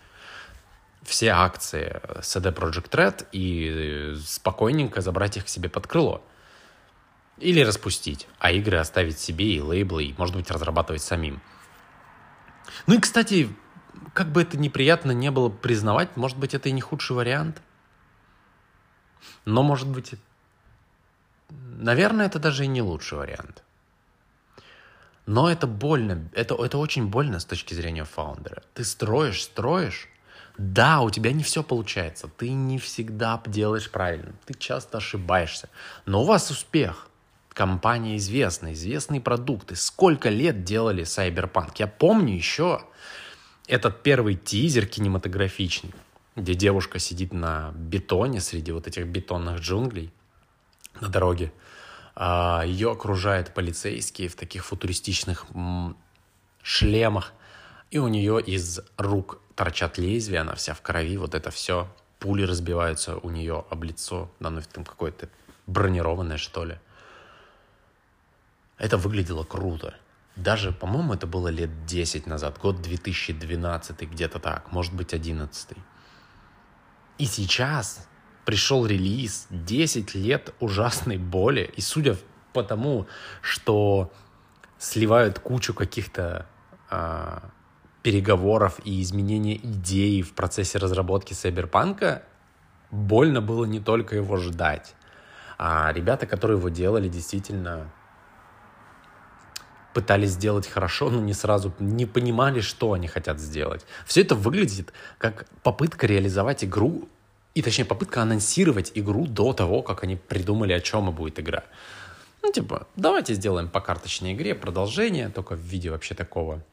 все 1.03 1.31
акции 1.31 2.01
CD 2.21 2.55
Project 2.55 2.91
Red 2.93 3.27
и 3.33 4.15
спокойненько 4.25 5.01
забрать 5.01 5.37
их 5.37 5.47
к 5.47 5.49
себе 5.49 5.69
под 5.69 5.89
крыло. 5.89 6.23
Или 7.39 7.63
распустить, 7.63 8.29
а 8.39 8.53
игры 8.53 8.79
оставить 8.79 9.19
себе 9.19 9.57
и 9.57 9.61
лейблы, 9.61 10.05
и, 10.05 10.15
может 10.17 10.37
быть, 10.37 10.49
разрабатывать 10.49 11.03
самим. 11.03 11.43
Ну 12.87 12.95
и, 12.95 13.01
кстати, 13.01 13.49
как 14.15 14.31
бы 14.31 14.43
это 14.43 14.57
неприятно 14.57 15.11
не 15.11 15.33
было 15.33 15.49
признавать, 15.49 16.17
может 16.17 16.39
быть, 16.39 16.55
это 16.55 16.69
и 16.69 16.73
не 16.73 16.81
худший 16.81 17.17
вариант. 17.17 17.61
Но, 19.45 19.65
может 19.65 19.89
быть, 19.89 20.15
наверное, 21.79 22.27
это 22.27 22.39
даже 22.39 22.65
и 22.65 22.69
не 22.69 22.83
лучший 22.83 23.19
вариант. 23.19 23.63
Но 25.27 25.51
это 25.51 25.67
больно, 25.67 26.29
это, 26.35 26.55
это 26.55 26.79
очень 26.79 27.07
больно 27.07 27.39
с 27.39 27.45
точки 27.45 27.75
зрения 27.75 28.05
фаундера. 28.05 28.63
Ты 28.75 28.85
строишь, 28.85 29.43
строишь, 29.43 30.09
да, 30.59 31.01
у 31.01 31.11
тебя 31.11 31.33
не 31.33 31.43
все 31.43 31.63
получается, 31.63 32.29
ты 32.29 32.51
не 32.51 32.79
всегда 32.79 33.41
делаешь 33.47 33.91
правильно, 33.91 34.33
ты 34.45 34.55
часто 34.55 34.99
ошибаешься, 34.99 35.69
но 36.05 36.23
у 36.23 36.25
вас 36.25 36.51
успех 36.51 37.09
компания 37.53 38.17
известная, 38.17 38.73
известные 38.73 39.21
продукты. 39.21 39.77
Сколько 39.77 40.29
лет 40.29 40.65
делали 40.65 41.05
Cyberpunk? 41.05 41.73
Я 41.79 41.87
помню 41.87 42.35
еще 42.35 42.83
этот 43.67 44.03
первый 44.03 44.35
тизер 44.35 44.87
кинематографичный, 44.87 45.95
где 46.37 46.55
девушка 46.55 46.99
сидит 46.99 47.33
на 47.33 47.73
бетоне 47.75 48.41
среди 48.41 48.73
вот 48.73 48.87
этих 48.87 49.07
бетонных 49.07 49.61
джунглей 49.61 50.13
на 51.01 51.09
дороге. 51.09 51.53
А, 52.15 52.63
Ее 52.67 52.93
окружают 52.93 53.55
полицейские 53.55 54.29
в 54.29 54.37
таких 54.37 54.65
футуристичных 54.65 55.47
шлемах. 56.63 57.33
И 57.91 57.99
у 57.99 58.09
нее 58.09 58.41
из 58.41 58.81
рук 58.97 59.41
торчат 59.55 59.99
лезвия, 59.99 60.43
она 60.43 60.55
вся 60.55 60.75
в 60.75 60.83
крови, 60.83 61.17
вот 61.17 61.35
это 61.35 61.51
все. 61.51 61.89
Пули 62.19 62.43
разбиваются 62.43 63.17
у 63.17 63.31
нее 63.31 63.65
об 63.71 63.83
лицо, 63.85 64.31
да, 64.41 64.51
ну 64.51 64.61
там 64.73 64.85
какое-то 64.85 65.29
бронированное, 65.67 66.37
что 66.37 66.65
ли. 66.65 66.79
Это 68.79 68.97
выглядело 68.97 69.45
круто. 69.45 69.95
Даже, 70.37 70.73
по-моему, 70.73 71.15
это 71.15 71.27
было 71.27 71.49
лет 71.49 71.85
10 71.87 72.27
назад, 72.27 72.59
год 72.59 72.81
2012, 72.81 74.03
где-то 74.03 74.39
так, 74.39 74.73
может 74.73 74.95
быть 74.95 75.13
11. 75.13 75.77
И 77.19 77.27
сейчас 77.27 78.09
пришел 78.51 78.85
релиз, 78.85 79.47
10 79.51 80.17
лет 80.17 80.53
ужасной 80.59 81.19
боли, 81.19 81.71
и 81.77 81.81
судя 81.81 82.17
по 82.53 82.65
тому, 82.65 83.07
что 83.43 84.11
сливают 84.77 85.39
кучу 85.39 85.73
каких-то 85.73 86.47
а, 86.91 87.45
переговоров 88.03 88.81
и 88.83 89.01
изменения 89.03 89.55
идей 89.55 90.23
в 90.23 90.33
процессе 90.33 90.79
разработки 90.79 91.33
Сайберпанка, 91.33 92.25
больно 92.91 93.41
было 93.41 93.67
не 93.67 93.79
только 93.79 94.17
его 94.17 94.37
ждать. 94.37 94.97
А 95.57 95.93
ребята, 95.93 96.27
которые 96.27 96.59
его 96.59 96.71
делали, 96.71 97.09
действительно 97.09 97.93
пытались 99.95 100.31
сделать 100.31 100.67
хорошо, 100.67 101.09
но 101.09 101.21
не 101.21 101.35
сразу 101.35 101.73
не 101.79 102.05
понимали, 102.05 102.59
что 102.59 102.95
они 102.95 103.07
хотят 103.07 103.39
сделать. 103.39 103.87
Все 104.07 104.23
это 104.23 104.35
выглядит 104.35 104.93
как 105.19 105.47
попытка 105.63 106.09
реализовать 106.09 106.65
игру, 106.65 107.09
и 107.55 107.63
точнее 107.63 107.85
попытка 107.85 108.23
анонсировать 108.23 108.93
игру 108.95 109.27
до 109.27 109.53
того, 109.53 109.83
как 109.83 110.05
они 110.05 110.17
придумали, 110.17 110.73
о 110.73 110.81
чем 110.81 111.09
и 111.09 111.13
будет 111.13 111.41
игра. 111.41 111.65
Ну, 112.43 112.53
типа, 112.53 112.87
давайте 112.97 113.35
сделаем 113.35 113.69
по 113.69 113.81
карточной 113.81 114.33
игре 114.33 114.55
продолжение, 114.55 115.29
только 115.29 115.55
в 115.55 115.61
виде 115.61 115.91
вообще 115.91 116.15
такого 116.15 116.65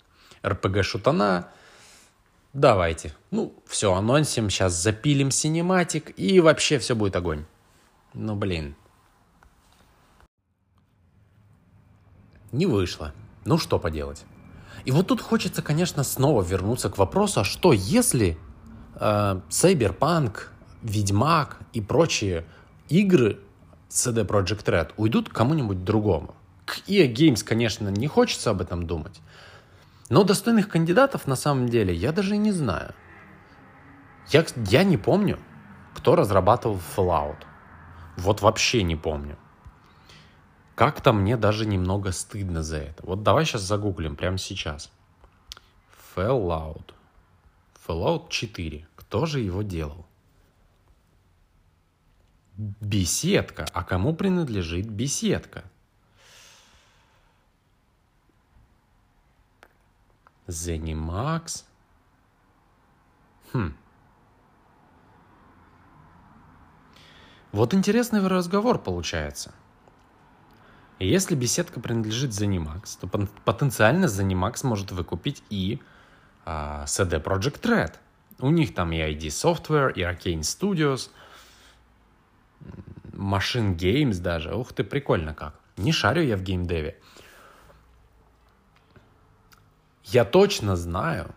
RPG-шутана. 0.44 1.46
давайте. 2.54 3.14
Ну, 3.32 3.54
все, 3.66 3.94
анонсим, 3.94 4.50
сейчас 4.50 4.74
запилим 4.74 5.32
синематик, 5.32 6.18
и 6.18 6.40
вообще 6.40 6.80
все 6.80 6.96
будет 6.96 7.16
огонь. 7.16 7.46
Ну, 8.14 8.36
блин. 8.36 8.76
Не 12.52 12.66
вышло. 12.66 13.14
Ну, 13.46 13.58
что 13.58 13.78
поделать. 13.78 14.24
И 14.86 14.92
вот 14.92 15.08
тут 15.08 15.22
хочется, 15.22 15.62
конечно, 15.62 16.04
снова 16.04 16.42
вернуться 16.42 16.90
к 16.90 16.98
вопросу, 16.98 17.42
а 17.42 17.44
что 17.44 17.74
если 17.74 18.38
э, 18.96 19.42
Cyberpunk, 19.50 20.48
Ведьмак 20.88 21.60
и 21.74 21.82
прочие 21.82 22.46
игры 22.88 23.40
CD 23.90 24.26
Projekt 24.26 24.66
Red 24.66 24.94
уйдут 24.98 25.30
к 25.30 25.34
кому-нибудь 25.34 25.84
другому? 25.84 26.34
К 26.66 26.80
EA 26.88 27.12
Games, 27.14 27.44
конечно, 27.44 27.90
не 27.90 28.08
хочется 28.08 28.52
об 28.52 28.62
этом 28.62 28.88
думать. 28.88 29.22
Но 30.10 30.24
достойных 30.24 30.70
кандидатов 30.70 31.28
на 31.28 31.36
самом 31.36 31.68
деле 31.68 31.94
я 31.94 32.12
даже 32.12 32.38
не 32.38 32.52
знаю. 32.52 32.94
Я, 34.30 34.46
я 34.70 34.84
не 34.84 34.98
помню, 34.98 35.40
кто 35.94 36.16
разрабатывал 36.16 36.80
Fallout. 36.96 37.44
Вот 38.16 38.42
вообще 38.42 38.84
не 38.84 38.96
помню. 38.96 39.38
Как-то 40.76 41.12
мне 41.12 41.38
даже 41.38 41.66
немного 41.66 42.12
стыдно 42.12 42.64
за 42.64 42.78
это. 42.78 43.06
Вот 43.06 43.24
давай 43.24 43.46
сейчас 43.46 43.62
загуглим 43.62 44.16
прямо 44.16 44.38
сейчас. 44.38 44.92
Fallout. 46.16 46.94
Fallout 47.86 48.30
4. 48.30 48.88
Кто 48.96 49.26
же 49.26 49.40
его 49.40 49.62
делал? 49.62 50.07
Беседка. 52.58 53.66
А 53.74 53.84
кому 53.84 54.16
принадлежит 54.16 54.90
беседка? 54.90 55.64
Zenimax. 60.48 61.66
Хм. 63.54 63.76
Вот 67.52 67.74
интересный 67.74 68.26
разговор 68.26 68.80
получается. 68.80 69.54
Если 71.00 71.36
беседка 71.36 71.80
принадлежит 71.80 72.32
Zenimax, 72.32 72.98
то 73.00 73.08
потенциально 73.46 74.06
Zenimax 74.06 74.66
может 74.66 74.92
выкупить 74.92 75.44
и 75.52 75.80
а, 76.44 76.86
CD 76.86 77.22
Projekt 77.22 77.62
Red. 77.62 77.94
У 78.40 78.50
них 78.50 78.74
там 78.74 78.92
и 78.94 78.98
ID 78.98 79.28
Software, 79.28 79.94
и 79.94 80.02
Arcane 80.02 80.42
Studios, 80.42 81.12
Machine 83.12 83.76
Games 83.76 84.20
даже. 84.20 84.56
Ух 84.56 84.74
ты, 84.74 84.84
прикольно 84.84 85.34
как. 85.34 85.60
Не 85.78 85.92
шарю 85.92 86.24
я 86.24 86.38
в 86.38 86.42
геймдеве. 86.42 86.98
Я 90.04 90.24
точно 90.24 90.76
знаю, 90.76 91.36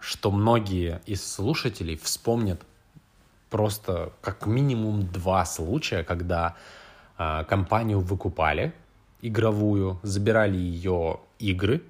что 0.00 0.30
многие 0.30 1.00
из 1.06 1.26
слушателей 1.26 1.96
вспомнят 1.96 2.62
просто 3.50 4.12
как 4.20 4.46
минимум 4.46 5.06
два 5.06 5.44
случая, 5.44 6.04
когда 6.04 6.56
э, 7.18 7.44
компанию 7.44 8.00
выкупали 8.00 8.72
игровую, 9.20 9.98
забирали 10.02 10.56
ее 10.56 11.20
игры, 11.38 11.82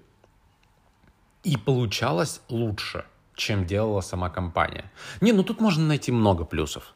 и 1.45 1.57
получалось 1.57 2.41
лучше, 2.49 3.05
чем 3.35 3.67
делала 3.67 4.01
сама 4.01 4.31
компания. 4.31 4.91
Не, 5.21 5.33
ну 5.33 5.43
тут 5.43 5.61
можно 5.61 5.87
найти 5.87 6.13
много 6.13 6.45
плюсов. 6.45 6.95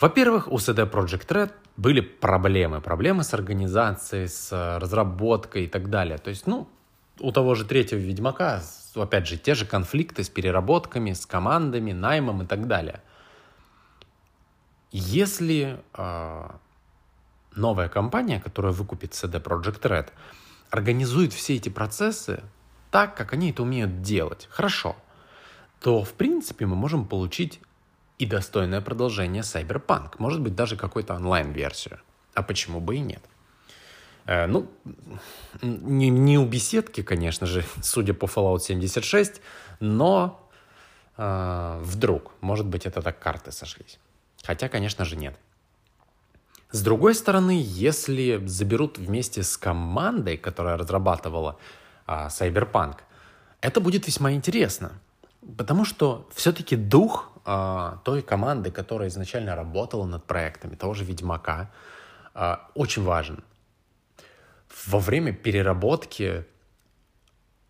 Во-первых, 0.00 0.50
у 0.50 0.56
CD 0.56 0.90
Projekt 0.90 1.28
Red 1.28 1.52
были 1.76 2.00
проблемы. 2.00 2.80
Проблемы 2.80 3.22
с 3.22 3.34
организацией, 3.34 4.28
с 4.28 4.78
разработкой 4.80 5.64
и 5.64 5.68
так 5.68 5.90
далее. 5.90 6.16
То 6.16 6.30
есть, 6.30 6.46
ну, 6.46 6.68
у 7.18 7.32
того 7.32 7.54
же 7.54 7.66
третьего 7.66 7.98
Ведьмака, 7.98 8.62
опять 8.94 9.26
же, 9.26 9.36
те 9.36 9.54
же 9.54 9.66
конфликты 9.66 10.24
с 10.24 10.30
переработками, 10.30 11.12
с 11.12 11.26
командами, 11.26 11.92
наймом 11.92 12.42
и 12.42 12.46
так 12.46 12.66
далее. 12.66 13.02
Если 14.90 15.78
э, 15.94 16.50
новая 17.54 17.88
компания, 17.90 18.40
которая 18.40 18.72
выкупит 18.72 19.12
CD 19.12 19.40
Projekt 19.40 19.82
Red, 19.82 20.08
организует 20.70 21.34
все 21.34 21.56
эти 21.56 21.68
процессы 21.68 22.42
так, 22.90 23.14
как 23.14 23.34
они 23.34 23.50
это 23.50 23.62
умеют 23.62 24.00
делать, 24.00 24.48
хорошо, 24.50 24.96
то, 25.78 26.02
в 26.02 26.14
принципе, 26.14 26.64
мы 26.64 26.74
можем 26.74 27.06
получить 27.06 27.60
и 28.20 28.26
достойное 28.26 28.82
продолжение 28.82 29.42
Cyberpunk. 29.42 30.16
Может 30.18 30.40
быть, 30.40 30.54
даже 30.54 30.76
какую-то 30.76 31.14
онлайн-версию. 31.14 31.98
А 32.34 32.42
почему 32.42 32.80
бы 32.80 32.96
и 32.96 33.00
нет? 33.00 33.22
Э, 34.26 34.46
ну, 34.46 34.68
не, 35.62 36.10
не 36.10 36.38
у 36.38 36.46
беседки, 36.46 37.02
конечно 37.02 37.46
же, 37.46 37.64
судя 37.82 38.12
по 38.12 38.26
Fallout 38.26 38.58
76, 38.58 39.40
но 39.80 40.50
э, 41.16 41.80
вдруг, 41.82 42.32
может 42.42 42.66
быть, 42.66 42.86
это 42.86 43.00
так 43.00 43.18
карты 43.18 43.52
сошлись. 43.52 43.98
Хотя, 44.44 44.68
конечно 44.68 45.04
же, 45.04 45.16
нет. 45.16 45.34
С 46.70 46.82
другой 46.82 47.14
стороны, 47.14 47.58
если 47.64 48.46
заберут 48.46 48.98
вместе 48.98 49.42
с 49.42 49.56
командой, 49.56 50.36
которая 50.36 50.76
разрабатывала 50.76 51.56
э, 52.06 52.28
Cyberpunk, 52.28 52.98
это 53.62 53.80
будет 53.80 54.06
весьма 54.06 54.32
интересно. 54.32 54.92
Потому 55.56 55.86
что 55.86 56.28
все-таки 56.34 56.76
дух 56.76 57.29
э, 57.50 57.98
той 58.04 58.22
команды, 58.22 58.70
которая 58.70 59.08
изначально 59.08 59.56
работала 59.56 60.06
над 60.06 60.24
проектами, 60.24 60.76
того 60.76 60.94
же 60.94 61.04
Ведьмака, 61.04 61.70
э, 62.34 62.56
очень 62.74 63.02
важен 63.02 63.42
во 64.86 64.98
время 64.98 65.32
переработки 65.32 66.44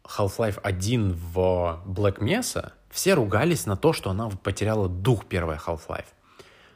Half-Life 0.04 0.60
1 0.62 1.12
в 1.12 1.82
Black 1.86 2.18
Mesa 2.18 2.72
все 2.90 3.14
ругались 3.14 3.66
на 3.66 3.76
то, 3.76 3.92
что 3.92 4.10
она 4.10 4.28
потеряла 4.28 4.88
дух 4.88 5.26
первой 5.26 5.56
Half-Life. 5.56 6.08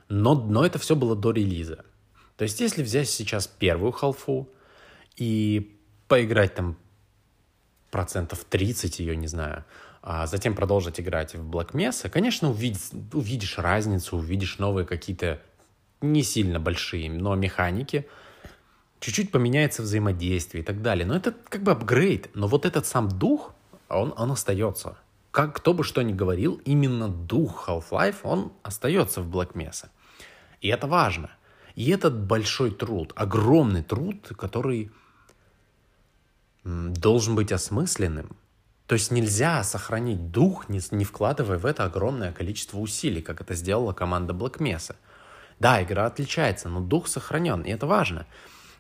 Но, 0.09 0.35
но 0.35 0.64
это 0.64 0.79
все 0.79 0.95
было 0.95 1.17
до 1.17 1.33
релиза. 1.33 1.85
То 2.37 2.45
есть, 2.45 2.61
если 2.61 2.83
взять 2.83 3.09
сейчас 3.09 3.47
первую 3.47 3.93
халфу 3.93 4.49
и 5.17 5.79
поиграть 6.09 6.55
там 6.55 6.77
процентов 7.90 8.45
30 8.45 8.99
ее, 9.01 9.17
не 9.17 9.29
знаю, 9.29 9.64
а 10.07 10.27
затем 10.27 10.55
продолжить 10.55 11.01
играть 11.01 11.35
в 11.35 11.51
Black 11.51 11.73
Mesa, 11.73 12.09
конечно, 12.09 12.51
увидишь, 12.51 12.90
увидишь 13.12 13.59
разницу, 13.59 14.17
увидишь 14.17 14.59
новые 14.59 14.87
какие-то 14.87 15.40
не 16.01 16.23
сильно 16.23 16.61
большие, 16.61 17.11
но 17.11 17.35
механики– 17.35 18.07
чуть-чуть 19.05 19.31
поменяется 19.31 19.83
взаимодействие 19.83 20.62
и 20.62 20.64
так 20.64 20.81
далее. 20.81 21.07
Но 21.07 21.14
это 21.14 21.35
как 21.49 21.62
бы 21.62 21.73
апгрейд. 21.73 22.31
Но 22.35 22.47
вот 22.47 22.64
этот 22.64 22.87
сам 22.87 23.09
дух, 23.09 23.55
он, 23.90 24.14
он 24.17 24.31
остается. 24.31 24.97
Как 25.31 25.57
кто 25.57 25.75
бы 25.75 25.85
что 25.85 26.03
ни 26.03 26.12
говорил, 26.12 26.61
именно 26.64 27.09
дух 27.09 27.69
Half-Life, 27.69 28.17
он 28.23 28.53
остается 28.62 29.21
в 29.21 29.29
Black 29.29 29.53
Mesa. 29.53 29.88
И 30.62 30.69
это 30.69 30.87
важно. 30.87 31.31
И 31.75 31.90
этот 31.90 32.19
большой 32.27 32.71
труд, 32.71 33.12
огромный 33.14 33.83
труд, 33.83 34.33
который 34.38 34.90
должен 36.64 37.35
быть 37.35 37.53
осмысленным. 37.53 38.37
То 38.87 38.94
есть 38.94 39.11
нельзя 39.11 39.62
сохранить 39.62 40.31
дух, 40.31 40.68
не, 40.68 40.81
не 40.90 41.05
вкладывая 41.05 41.59
в 41.59 41.64
это 41.64 41.85
огромное 41.85 42.33
количество 42.33 42.79
усилий, 42.79 43.23
как 43.23 43.40
это 43.40 43.55
сделала 43.55 43.92
команда 43.92 44.35
Black 44.35 44.59
Mesa. 44.59 44.97
Да, 45.59 45.83
игра 45.83 46.07
отличается, 46.07 46.68
но 46.68 46.81
дух 46.81 47.09
сохранен, 47.09 47.62
и 47.62 47.70
это 47.70 47.87
важно. 47.87 48.27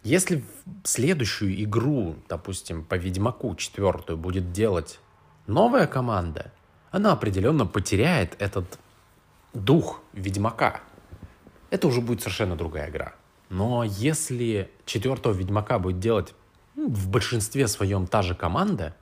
Если 0.02 0.44
следующую 0.82 1.62
игру, 1.64 2.16
допустим, 2.28 2.84
по 2.84 2.96
Ведьмаку 2.96 3.54
четвертую 3.56 4.18
будет 4.18 4.52
делать 4.52 5.00
новая 5.46 5.86
команда, 5.86 6.52
она 6.90 7.12
определенно 7.12 7.64
потеряет 7.64 8.36
этот 8.38 8.78
дух 9.54 10.02
Ведьмака. 10.12 10.82
Это 11.70 11.88
уже 11.88 12.02
будет 12.02 12.20
совершенно 12.20 12.56
другая 12.56 12.90
игра. 12.90 13.14
Но 13.48 13.82
если 13.84 14.70
четвертого 14.84 15.32
Ведьмака 15.32 15.78
будет 15.78 16.00
делать 16.00 16.34
в 16.76 17.08
большинстве 17.08 17.66
своем 17.68 18.06
та 18.06 18.20
же 18.20 18.34
команда, 18.34 18.94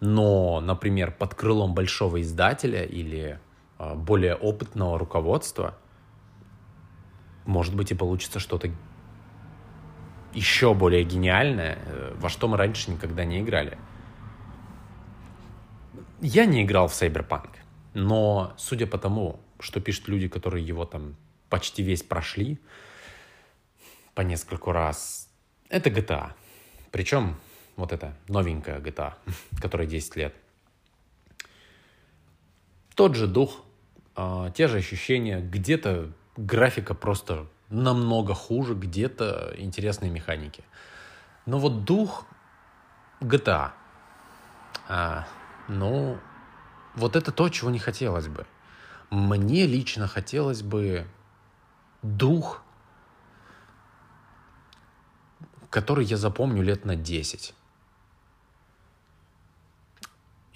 но, 0.00 0.60
например, 0.60 1.12
под 1.12 1.34
крылом 1.34 1.74
большого 1.74 2.22
издателя 2.22 2.84
или 2.84 3.38
э, 3.78 3.94
более 3.94 4.34
опытного 4.34 4.98
руководства, 4.98 5.76
может 7.44 7.74
быть 7.74 7.90
и 7.90 7.94
получится 7.94 8.38
что-то 8.38 8.70
еще 10.34 10.74
более 10.74 11.04
гениальное, 11.04 11.78
э, 11.84 12.14
во 12.16 12.28
что 12.28 12.48
мы 12.48 12.56
раньше 12.56 12.90
никогда 12.90 13.24
не 13.24 13.40
играли. 13.40 13.78
Я 16.20 16.46
не 16.46 16.62
играл 16.62 16.88
в 16.88 16.92
Cyberpunk, 16.92 17.50
но 17.94 18.52
судя 18.56 18.86
по 18.86 18.98
тому, 18.98 19.40
что 19.60 19.80
пишут 19.80 20.08
люди, 20.08 20.28
которые 20.28 20.64
его 20.66 20.84
там 20.84 21.16
почти 21.48 21.82
весь 21.82 22.02
прошли 22.02 22.60
по 24.14 24.20
нескольку 24.20 24.72
раз, 24.72 25.28
это 25.68 25.90
GTA. 25.90 26.32
Причем 26.90 27.36
вот 27.78 27.92
это 27.92 28.12
новенькая 28.26 28.80
GTA, 28.80 29.14
которая 29.62 29.86
10 29.86 30.16
лет. 30.16 30.34
Тот 32.94 33.14
же 33.14 33.28
дух, 33.28 33.64
а, 34.16 34.50
те 34.50 34.66
же 34.66 34.78
ощущения, 34.78 35.40
где-то 35.40 36.10
графика 36.36 36.94
просто 36.94 37.46
намного 37.70 38.34
хуже, 38.34 38.74
где-то 38.74 39.54
интересные 39.56 40.10
механики. 40.10 40.64
Но 41.46 41.58
вот 41.58 41.84
дух 41.84 42.26
GTA, 43.20 43.70
а, 44.88 45.28
ну, 45.68 46.18
вот 46.96 47.14
это 47.14 47.30
то, 47.30 47.48
чего 47.48 47.70
не 47.70 47.78
хотелось 47.78 48.26
бы. 48.26 48.44
Мне 49.10 49.66
лично 49.66 50.08
хотелось 50.08 50.62
бы 50.62 51.06
дух, 52.02 52.60
который 55.70 56.04
я 56.04 56.16
запомню 56.16 56.62
лет 56.62 56.84
на 56.84 56.96
10. 56.96 57.54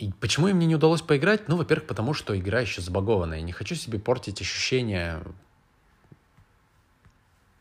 И 0.03 0.11
почему 0.19 0.49
им 0.49 0.57
мне 0.57 0.67
не 0.67 0.75
удалось 0.75 1.01
поиграть? 1.01 1.47
Ну, 1.47 1.57
во-первых, 1.57 1.87
потому 1.87 2.13
что 2.13 2.37
игра 2.37 2.59
еще 2.59 2.81
забагованная. 2.83 3.41
Не 3.41 3.53
хочу 3.53 3.77
себе 3.77 4.01
портить 4.01 4.41
ощущение 4.41 5.23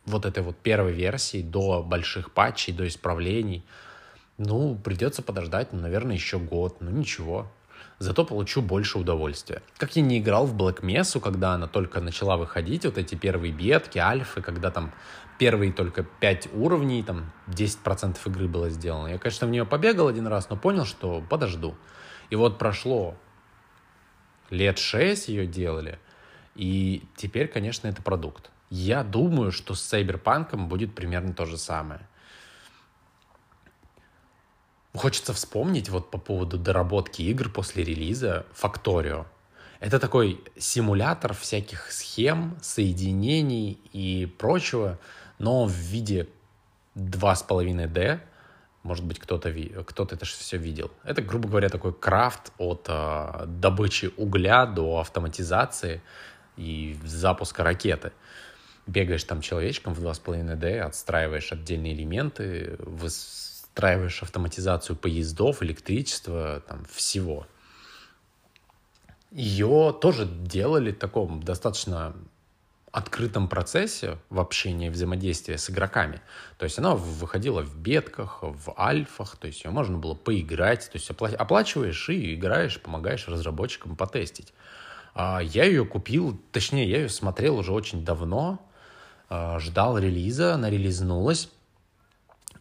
вот 0.08 0.26
этой 0.26 0.42
вот 0.42 0.58
первой 0.58 0.92
версии 0.92 1.44
до 1.44 1.84
больших 1.84 2.32
патчей, 2.32 2.74
до 2.74 2.88
исправлений. 2.88 3.64
Ну, 4.40 4.76
придется 4.76 5.22
подождать, 5.22 5.72
ну, 5.72 5.82
наверное, 5.82 6.16
еще 6.16 6.40
год. 6.40 6.78
Ну, 6.80 6.90
ничего. 6.90 7.46
Зато 8.00 8.26
получу 8.26 8.64
больше 8.64 8.98
удовольствия. 8.98 9.62
Как 9.78 9.96
я 9.96 10.02
не 10.02 10.18
играл 10.18 10.48
в 10.48 10.56
Black 10.56 10.82
Mesa, 10.82 11.20
когда 11.20 11.54
она 11.54 11.68
только 11.68 12.02
начала 12.02 12.38
выходить, 12.38 12.86
вот 12.86 12.98
эти 12.98 13.14
первые 13.14 13.54
бетки, 13.54 14.00
альфы, 14.00 14.42
когда 14.42 14.72
там 14.72 14.92
первые 15.38 15.72
только 15.72 16.02
5 16.02 16.56
уровней, 16.56 17.04
там 17.04 17.32
10% 17.50 18.18
игры 18.26 18.48
было 18.48 18.72
сделано. 18.72 19.10
Я, 19.10 19.20
конечно, 19.20 19.46
в 19.46 19.52
нее 19.52 19.64
побегал 19.64 20.08
один 20.08 20.26
раз, 20.26 20.50
но 20.50 20.56
понял, 20.56 20.86
что 20.86 21.22
подожду. 21.30 21.76
И 22.32 22.36
вот 22.36 22.58
прошло 22.58 23.16
лет 24.50 24.80
6 24.80 25.28
ее 25.28 25.46
делали, 25.46 26.00
и 26.56 27.04
теперь, 27.16 27.48
конечно, 27.48 27.88
это 27.88 28.02
продукт. 28.02 28.50
Я 28.70 29.04
думаю, 29.04 29.52
что 29.52 29.76
с 29.76 29.82
Сайберпанком 29.82 30.70
будет 30.70 30.96
примерно 30.96 31.34
то 31.34 31.46
же 31.46 31.58
самое. 31.58 32.08
Хочется 34.94 35.34
вспомнить 35.34 35.90
вот 35.90 36.10
по 36.10 36.18
поводу 36.18 36.58
доработки 36.58 37.22
игр 37.22 37.50
после 37.50 37.84
релиза 37.84 38.46
Factorio. 38.54 39.26
Это 39.82 40.00
такой 40.00 40.42
симулятор 40.58 41.34
всяких 41.34 41.92
схем, 41.92 42.58
соединений 42.62 43.80
и 43.92 44.26
прочего, 44.26 45.00
но 45.38 45.66
в 45.66 45.72
виде 45.72 46.30
2,5D. 46.96 48.22
Может 48.84 49.06
быть, 49.06 49.20
кто-то 49.20 49.54
кто 49.86 50.04
это 50.04 50.26
все 50.26 50.58
видел. 50.58 50.92
Это, 51.04 51.22
грубо 51.22 51.48
говоря, 51.50 51.70
такой 51.70 51.94
крафт 51.94 52.52
от 52.58 52.86
э, 52.90 53.46
добычи 53.46 54.12
угля 54.18 54.66
до 54.66 55.00
автоматизации 55.00 56.02
и 56.58 56.98
запуска 57.04 57.64
ракеты 57.64 58.12
бегаешь 58.88 59.24
там 59.24 59.42
человечком 59.42 59.94
в 59.94 60.04
2,5D, 60.04 60.80
отстраиваешь 60.80 61.52
отдельные 61.52 61.94
элементы, 61.94 62.76
выстраиваешь 62.80 64.22
автоматизацию 64.24 64.96
поездов, 64.96 65.64
электричества, 65.64 66.64
там 66.68 66.86
всего. 66.86 67.48
Ее 69.32 69.96
тоже 70.02 70.26
делали 70.26 70.92
в 70.92 70.98
таком 70.98 71.42
достаточно 71.42 72.14
открытом 72.92 73.48
процессе 73.48 74.18
в 74.30 74.40
общении, 74.40 74.90
взаимодействия 74.90 75.58
с 75.58 75.70
игроками. 75.70 76.22
То 76.58 76.66
есть 76.66 76.78
она 76.78 76.96
выходила 76.96 77.62
в 77.62 77.78
бетках, 77.78 78.40
в 78.42 78.74
альфах, 78.78 79.38
то 79.38 79.48
есть 79.48 79.64
ее 79.64 79.72
можно 79.72 79.98
было 79.98 80.14
поиграть, 80.14 80.90
то 80.92 80.98
есть 80.98 81.10
оплачиваешь 81.10 82.10
и 82.10 82.36
играешь, 82.36 82.82
помогаешь 82.82 83.28
разработчикам 83.28 83.96
потестить. 83.96 84.54
А 85.14 85.40
я 85.40 85.66
ее 85.66 85.86
купил, 85.86 86.40
точнее, 86.52 86.90
я 86.90 86.98
ее 86.98 87.10
смотрел 87.10 87.58
уже 87.58 87.72
очень 87.72 88.04
давно, 88.04 88.66
а, 89.30 89.60
ждал 89.60 89.98
релиза, 89.98 90.56
она 90.56 90.70
релизнулась, 90.70 91.50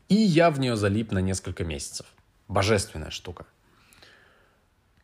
и 0.09 0.15
я 0.15 0.51
в 0.51 0.61
нее 0.61 0.77
залип 0.77 1.13
на 1.13 1.19
несколько 1.19 1.65
месяцев. 1.65 2.07
Божественная 2.47 3.11
штука. 3.11 3.47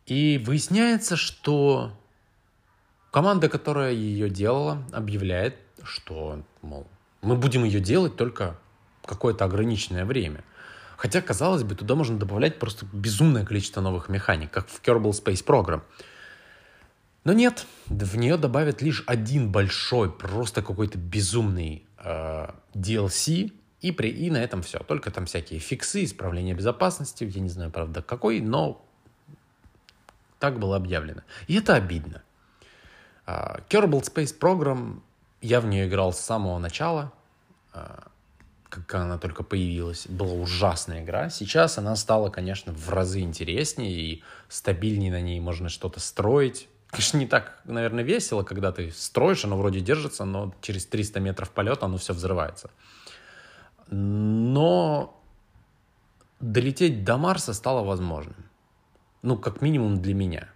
И 0.05 0.41
выясняется, 0.45 1.17
что 1.17 1.91
команда, 3.11 3.49
которая 3.49 3.93
ее 3.93 4.29
делала, 4.29 4.83
объявляет, 4.91 5.55
что, 5.83 6.43
мол, 6.61 6.87
мы 7.21 7.35
будем 7.35 7.63
ее 7.63 7.79
делать 7.79 8.15
только 8.15 8.57
какое-то 9.05 9.45
ограниченное 9.45 10.05
время. 10.05 10.43
Хотя, 10.97 11.21
казалось 11.21 11.63
бы, 11.63 11.75
туда 11.75 11.95
можно 11.95 12.17
добавлять 12.17 12.59
просто 12.59 12.85
безумное 12.91 13.45
количество 13.45 13.81
новых 13.81 14.09
механик, 14.09 14.51
как 14.51 14.67
в 14.67 14.81
Kerbal 14.81 15.11
Space 15.11 15.45
Program. 15.45 15.81
Но 17.23 17.33
нет, 17.33 17.65
в 17.87 18.17
нее 18.17 18.37
добавят 18.37 18.81
лишь 18.81 19.03
один 19.05 19.51
большой, 19.51 20.11
просто 20.11 20.61
какой-то 20.61 20.97
безумный 20.97 21.85
э, 21.97 22.47
DLC, 22.73 23.51
и, 23.81 23.91
при, 23.91 24.09
и 24.09 24.31
на 24.31 24.37
этом 24.37 24.63
все. 24.63 24.79
Только 24.79 25.11
там 25.11 25.25
всякие 25.25 25.59
фиксы, 25.59 26.03
исправление 26.03 26.55
безопасности, 26.55 27.23
я 27.25 27.41
не 27.41 27.49
знаю, 27.49 27.69
правда, 27.69 28.01
какой, 28.01 28.41
но 28.41 28.83
так 30.39 30.59
было 30.59 30.75
объявлено. 30.75 31.21
И 31.47 31.55
это 31.55 31.75
обидно. 31.75 32.23
Kerbal 33.27 34.01
Space 34.01 34.37
Program, 34.39 35.01
я 35.41 35.59
в 35.59 35.65
нее 35.65 35.87
играл 35.87 36.13
с 36.13 36.19
самого 36.19 36.57
начала, 36.59 37.11
uh, 37.73 38.07
как 38.69 38.95
она 38.95 39.17
только 39.17 39.43
появилась. 39.43 40.07
Была 40.07 40.33
ужасная 40.33 41.03
игра. 41.03 41.29
Сейчас 41.29 41.77
она 41.77 41.95
стала, 41.95 42.29
конечно, 42.29 42.73
в 42.73 42.89
разы 42.89 43.19
интереснее 43.19 43.91
и 43.91 44.23
стабильнее 44.49 45.11
на 45.11 45.21
ней 45.21 45.39
можно 45.39 45.69
что-то 45.69 45.99
строить. 45.99 46.69
Конечно, 46.89 47.17
не 47.17 47.27
так, 47.27 47.59
наверное, 47.65 48.03
весело, 48.03 48.43
когда 48.43 48.71
ты 48.71 48.91
строишь, 48.91 49.43
оно 49.43 49.57
вроде 49.57 49.81
держится, 49.81 50.23
но 50.25 50.53
через 50.61 50.85
300 50.85 51.19
метров 51.19 51.51
полета 51.51 51.85
оно 51.85 51.97
все 51.97 52.13
взрывается. 52.13 52.71
Но 53.89 55.21
долететь 56.39 57.03
до 57.03 57.17
Марса 57.17 57.53
стало 57.53 57.83
возможным. 57.83 58.37
Ну, 59.21 59.37
как 59.37 59.61
минимум 59.61 60.01
для 60.01 60.13
меня. 60.13 60.47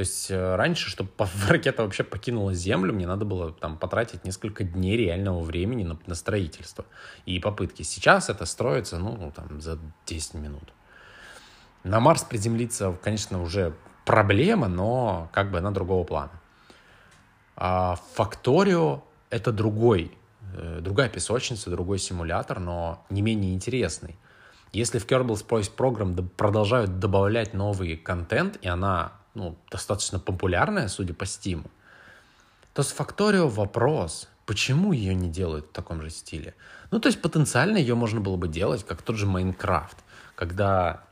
То 0.00 0.02
есть 0.02 0.30
э, 0.30 0.56
раньше, 0.56 0.88
чтобы 0.88 1.10
ракета 1.48 1.82
вообще 1.82 2.04
покинула 2.04 2.54
Землю, 2.54 2.94
мне 2.94 3.06
надо 3.06 3.26
было 3.26 3.52
там 3.52 3.76
потратить 3.76 4.24
несколько 4.24 4.64
дней 4.64 4.96
реального 4.96 5.42
времени 5.42 5.84
на, 5.84 5.98
на 6.06 6.14
строительство 6.14 6.86
и 7.26 7.38
попытки. 7.38 7.82
Сейчас 7.82 8.30
это 8.30 8.46
строится, 8.46 8.98
ну, 8.98 9.30
там, 9.36 9.60
за 9.60 9.78
10 10.06 10.34
минут. 10.36 10.72
На 11.84 12.00
Марс 12.00 12.22
приземлиться, 12.22 12.96
конечно, 13.02 13.42
уже 13.42 13.74
проблема, 14.06 14.68
но 14.68 15.28
как 15.34 15.50
бы 15.50 15.58
она 15.58 15.70
другого 15.70 16.04
плана. 16.04 16.32
А 17.54 17.98
Factorio— 18.16 19.02
это 19.28 19.52
другой, 19.52 20.16
э, 20.56 20.78
другая 20.80 21.10
песочница, 21.10 21.68
другой 21.68 21.98
симулятор, 21.98 22.58
но 22.58 23.04
не 23.10 23.20
менее 23.20 23.52
интересный. 23.52 24.16
Если 24.72 24.98
в 24.98 25.06
Kerbal 25.06 25.36
Space 25.46 25.70
Program 25.76 26.26
продолжают 26.38 27.00
добавлять 27.00 27.52
новый 27.52 27.98
контент, 27.98 28.56
и 28.62 28.68
она 28.68 29.19
ну, 29.34 29.56
достаточно 29.70 30.18
популярная, 30.18 30.88
судя 30.88 31.14
по 31.14 31.24
Steam, 31.24 31.66
то 32.74 32.82
с 32.82 32.94
Factorio 32.94 33.48
вопрос, 33.48 34.28
почему 34.46 34.92
ее 34.92 35.14
не 35.14 35.28
делают 35.28 35.66
в 35.66 35.72
таком 35.72 36.02
же 36.02 36.10
стиле? 36.10 36.54
Ну, 36.90 37.00
то 37.00 37.08
есть 37.08 37.20
потенциально 37.20 37.76
ее 37.76 37.94
можно 37.94 38.20
было 38.20 38.36
бы 38.36 38.48
делать, 38.48 38.84
как 38.84 39.02
тот 39.02 39.16
же 39.16 39.26
Майнкрафт, 39.26 39.96
когда 40.34 41.04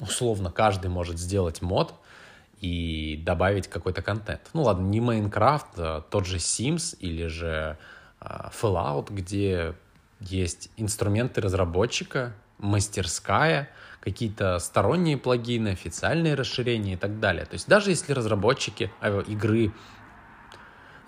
условно 0.00 0.50
каждый 0.50 0.88
может 0.88 1.18
сделать 1.18 1.62
мод 1.62 1.94
и 2.60 3.20
добавить 3.24 3.68
какой-то 3.68 4.02
контент. 4.02 4.42
Ну 4.52 4.62
ладно, 4.62 4.86
не 4.86 5.00
Майнкрафт, 5.00 5.68
а 5.76 6.00
тот 6.02 6.26
же 6.26 6.36
Sims 6.36 6.96
или 6.98 7.26
же 7.26 7.78
а, 8.20 8.50
Fallout, 8.50 9.12
где 9.12 9.74
есть 10.20 10.70
инструменты 10.76 11.40
разработчика, 11.40 12.34
мастерская, 12.58 13.70
какие-то 14.00 14.58
сторонние 14.58 15.16
плагины, 15.16 15.68
официальные 15.68 16.34
расширения 16.34 16.94
и 16.94 16.96
так 16.96 17.20
далее. 17.20 17.44
То 17.44 17.54
есть 17.54 17.68
даже 17.68 17.90
если 17.90 18.12
разработчики 18.12 18.90
а, 19.00 19.20
игры 19.20 19.72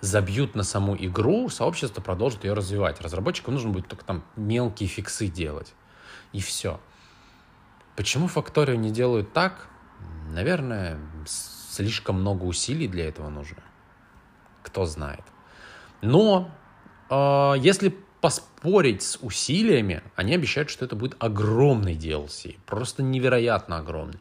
забьют 0.01 0.55
на 0.55 0.63
саму 0.63 0.95
игру, 0.97 1.49
сообщество 1.49 2.01
продолжит 2.01 2.43
ее 2.43 2.53
развивать. 2.53 3.01
Разработчикам 3.01 3.55
нужно 3.55 3.71
будет 3.71 3.87
только 3.87 4.05
там 4.05 4.23
мелкие 4.35 4.87
фиксы 4.87 5.27
делать. 5.27 5.73
И 6.33 6.41
все. 6.41 6.79
Почему 7.95 8.27
Factorio 8.27 8.75
не 8.75 8.91
делают 8.91 9.33
так? 9.33 9.69
Наверное, 10.31 10.99
слишком 11.25 12.19
много 12.19 12.43
усилий 12.43 12.87
для 12.87 13.07
этого 13.07 13.29
нужно. 13.29 13.63
Кто 14.61 14.85
знает. 14.85 15.23
Но 16.01 16.51
э, 17.09 17.53
если 17.59 17.97
поспорить 18.23 19.03
с 19.03 19.17
усилиями, 19.21 20.01
они 20.15 20.33
обещают, 20.33 20.69
что 20.69 20.85
это 20.85 20.95
будет 20.95 21.17
огромный 21.19 21.93
DLC. 21.93 22.55
Просто 22.65 23.03
невероятно 23.03 23.79
огромный. 23.79 24.17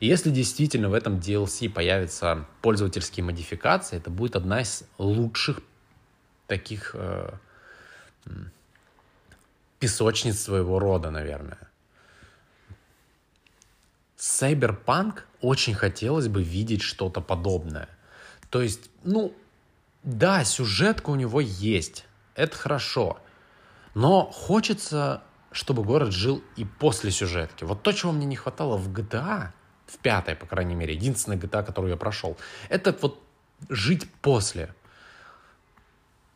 И 0.00 0.08
если 0.08 0.30
действительно 0.30 0.88
в 0.88 0.92
этом 0.92 1.18
DLC 1.18 1.70
появятся 1.70 2.48
пользовательские 2.62 3.22
модификации, 3.22 3.98
это 3.98 4.10
будет 4.10 4.34
одна 4.34 4.62
из 4.62 4.82
лучших 4.98 5.60
таких 6.48 6.96
э, 6.98 7.30
песочниц 9.78 10.40
своего 10.40 10.80
рода, 10.80 11.12
наверное. 11.12 11.58
Cyberpunk 14.18 15.20
очень 15.40 15.74
хотелось 15.74 16.26
бы 16.26 16.42
видеть 16.42 16.82
что-то 16.82 17.20
подобное. 17.20 17.88
То 18.50 18.62
есть, 18.62 18.90
ну, 19.04 19.32
да, 20.02 20.42
сюжетка 20.42 21.10
у 21.10 21.14
него 21.14 21.40
есть, 21.40 22.04
это 22.34 22.56
хорошо, 22.56 23.20
но 23.94 24.26
хочется, 24.26 25.22
чтобы 25.52 25.82
город 25.82 26.12
жил 26.12 26.42
и 26.56 26.64
после 26.64 27.10
сюжетки. 27.10 27.64
Вот 27.64 27.82
то, 27.82 27.92
чего 27.92 28.12
мне 28.12 28.26
не 28.26 28.36
хватало 28.36 28.76
в 28.76 28.92
GTA, 28.92 29.52
в 29.86 29.94
в 29.94 29.98
пятой, 29.98 30.34
по 30.34 30.46
крайней 30.46 30.74
мере, 30.74 30.94
единственная 30.94 31.38
GTA, 31.38 31.64
которую 31.64 31.90
я 31.90 31.96
прошел. 31.96 32.36
Это 32.68 32.96
вот 33.00 33.22
жить 33.68 34.10
после. 34.20 34.74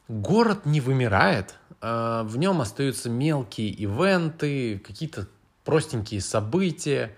Город 0.08 0.64
не 0.64 0.80
вымирает, 0.80 1.54
а 1.80 2.22
в 2.24 2.38
нем 2.38 2.60
остаются 2.60 3.10
мелкие 3.10 3.68
ивенты, 3.68 4.78
какие-то 4.78 5.26
простенькие 5.64 6.20
события, 6.20 7.14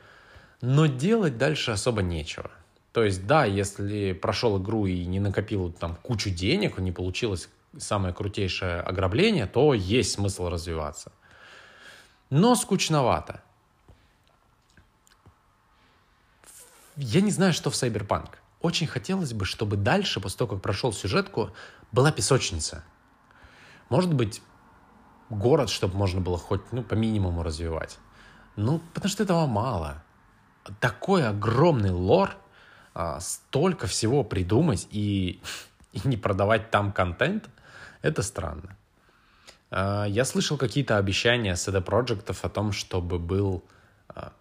но 0.60 0.86
делать 0.86 1.38
дальше 1.38 1.70
особо 1.70 2.02
нечего. 2.02 2.50
То 2.92 3.04
есть, 3.04 3.26
да, 3.26 3.44
если 3.44 4.12
прошел 4.12 4.60
игру 4.60 4.86
и 4.86 5.04
не 5.04 5.20
накопил 5.20 5.70
там 5.70 5.96
кучу 6.02 6.30
денег, 6.30 6.78
не 6.78 6.90
получилось 6.90 7.48
самое 7.78 8.14
крутейшее 8.14 8.80
ограбление, 8.80 9.46
то 9.46 9.74
есть 9.74 10.12
смысл 10.12 10.48
развиваться. 10.48 11.12
Но 12.30 12.54
скучновато. 12.54 13.42
Я 16.96 17.20
не 17.20 17.30
знаю, 17.30 17.52
что 17.52 17.70
в 17.70 17.74
Cyberpunk. 17.74 18.30
Очень 18.60 18.86
хотелось 18.86 19.32
бы, 19.32 19.44
чтобы 19.44 19.76
дальше, 19.76 20.20
после 20.20 20.38
того, 20.38 20.54
как 20.54 20.62
прошел 20.62 20.92
сюжетку, 20.92 21.50
была 21.92 22.12
песочница. 22.12 22.84
Может 23.88 24.12
быть, 24.12 24.42
город, 25.30 25.70
чтобы 25.70 25.96
можно 25.96 26.20
было 26.20 26.36
хоть 26.36 26.60
ну, 26.72 26.82
по 26.82 26.94
минимуму 26.94 27.42
развивать. 27.42 27.98
Ну, 28.56 28.80
потому 28.92 29.10
что 29.10 29.22
этого 29.22 29.46
мало. 29.46 30.02
Такой 30.78 31.26
огромный 31.26 31.90
лор, 31.90 32.36
а, 32.92 33.18
столько 33.20 33.86
всего 33.86 34.22
придумать 34.22 34.86
и, 34.90 35.40
и 35.92 36.00
не 36.04 36.16
продавать 36.16 36.70
там 36.70 36.92
контент, 36.92 37.48
это 38.02 38.22
странно. 38.22 38.76
А, 39.70 40.04
я 40.04 40.24
слышал 40.24 40.56
какие-то 40.56 40.96
обещания 40.98 41.54
CD 41.54 41.84
Projekt 41.84 42.36
о 42.42 42.48
том, 42.48 42.72
чтобы 42.72 43.18
был 43.18 43.62
а, 44.08 44.32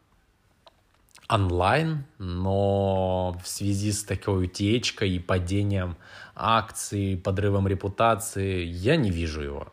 онлайн, 1.28 2.06
но 2.18 3.40
в 3.44 3.48
связи 3.48 3.92
с 3.92 4.04
такой 4.04 4.46
утечкой 4.46 5.12
и 5.12 5.20
падением 5.20 5.96
акций, 6.36 7.18
подрывом 7.24 7.68
репутации, 7.68 8.64
я 8.64 8.96
не 8.96 9.12
вижу 9.12 9.42
его. 9.42 9.72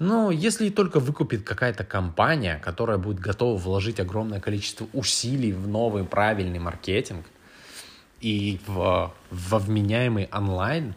Но 0.00 0.32
если 0.32 0.70
только 0.70 0.98
выкупит 0.98 1.44
какая-то 1.44 1.84
компания, 1.84 2.58
которая 2.58 2.98
будет 2.98 3.20
готова 3.20 3.56
вложить 3.56 4.00
огромное 4.00 4.40
количество 4.40 4.88
усилий 4.92 5.52
в 5.52 5.68
новый 5.68 6.04
правильный 6.04 6.58
маркетинг 6.58 7.24
и 8.20 8.60
в, 8.66 9.14
во 9.30 9.58
вменяемый 9.58 10.28
онлайн, 10.32 10.96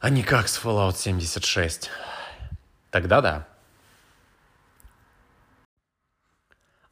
а 0.00 0.10
не 0.10 0.22
как 0.22 0.48
с 0.48 0.58
Fallout 0.58 0.96
76, 0.96 1.90
тогда 2.90 3.20
да. 3.20 3.48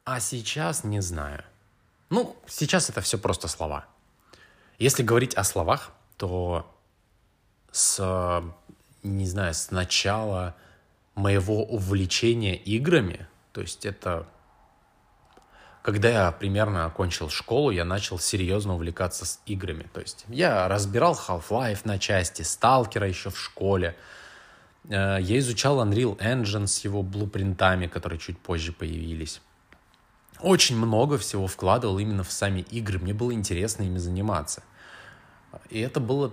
А 0.03 0.19
сейчас 0.19 0.83
не 0.83 1.01
знаю. 1.01 1.43
Ну, 2.09 2.35
сейчас 2.47 2.89
это 2.89 3.01
все 3.01 3.17
просто 3.17 3.47
слова. 3.47 3.85
Если 4.79 5.03
говорить 5.03 5.33
о 5.35 5.43
словах, 5.43 5.91
то 6.17 6.73
с, 7.71 8.43
не 9.03 9.25
знаю, 9.25 9.53
с 9.53 9.71
начала 9.71 10.55
моего 11.15 11.63
увлечения 11.63 12.55
играми, 12.55 13.27
то 13.51 13.61
есть 13.61 13.85
это 13.85 14.27
когда 15.87 16.09
я 16.09 16.31
примерно 16.33 16.85
окончил 16.85 17.29
школу, 17.29 17.71
я 17.71 17.85
начал 17.85 18.19
серьезно 18.19 18.75
увлекаться 18.75 19.25
с 19.25 19.39
играми. 19.45 19.87
То 19.93 20.01
есть 20.01 20.25
я 20.27 20.67
разбирал 20.67 21.13
Half-Life 21.13 21.79
на 21.85 21.97
части, 21.97 22.41
Сталкера 22.41 23.07
еще 23.07 23.29
в 23.29 23.39
школе. 23.39 23.95
Э, 24.89 25.17
я 25.21 25.39
изучал 25.39 25.81
Unreal 25.81 26.17
Engine 26.17 26.67
с 26.67 26.83
его 26.83 27.03
блупринтами, 27.03 27.87
которые 27.87 28.19
чуть 28.19 28.37
позже 28.37 28.73
появились 28.73 29.39
очень 30.41 30.77
много 30.77 31.17
всего 31.17 31.47
вкладывал 31.47 31.97
именно 31.99 32.23
в 32.23 32.31
сами 32.31 32.59
игры. 32.59 32.99
Мне 32.99 33.13
было 33.13 33.31
интересно 33.31 33.83
ими 33.83 33.97
заниматься. 33.97 34.63
И 35.69 35.79
это 35.79 35.99
было, 35.99 36.31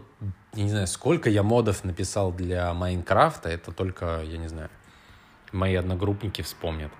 я 0.53 0.65
не 0.65 0.69
знаю, 0.69 0.89
сколько 0.89 1.31
я 1.31 1.43
модов 1.43 1.85
написал 1.85 2.33
для 2.33 2.75
Майнкрафта, 2.75 3.49
это 3.49 3.73
только, 3.73 4.21
я 4.25 4.37
не 4.37 4.49
знаю, 4.49 4.69
мои 5.53 5.75
одногруппники 5.77 6.43
вспомнят. 6.43 6.93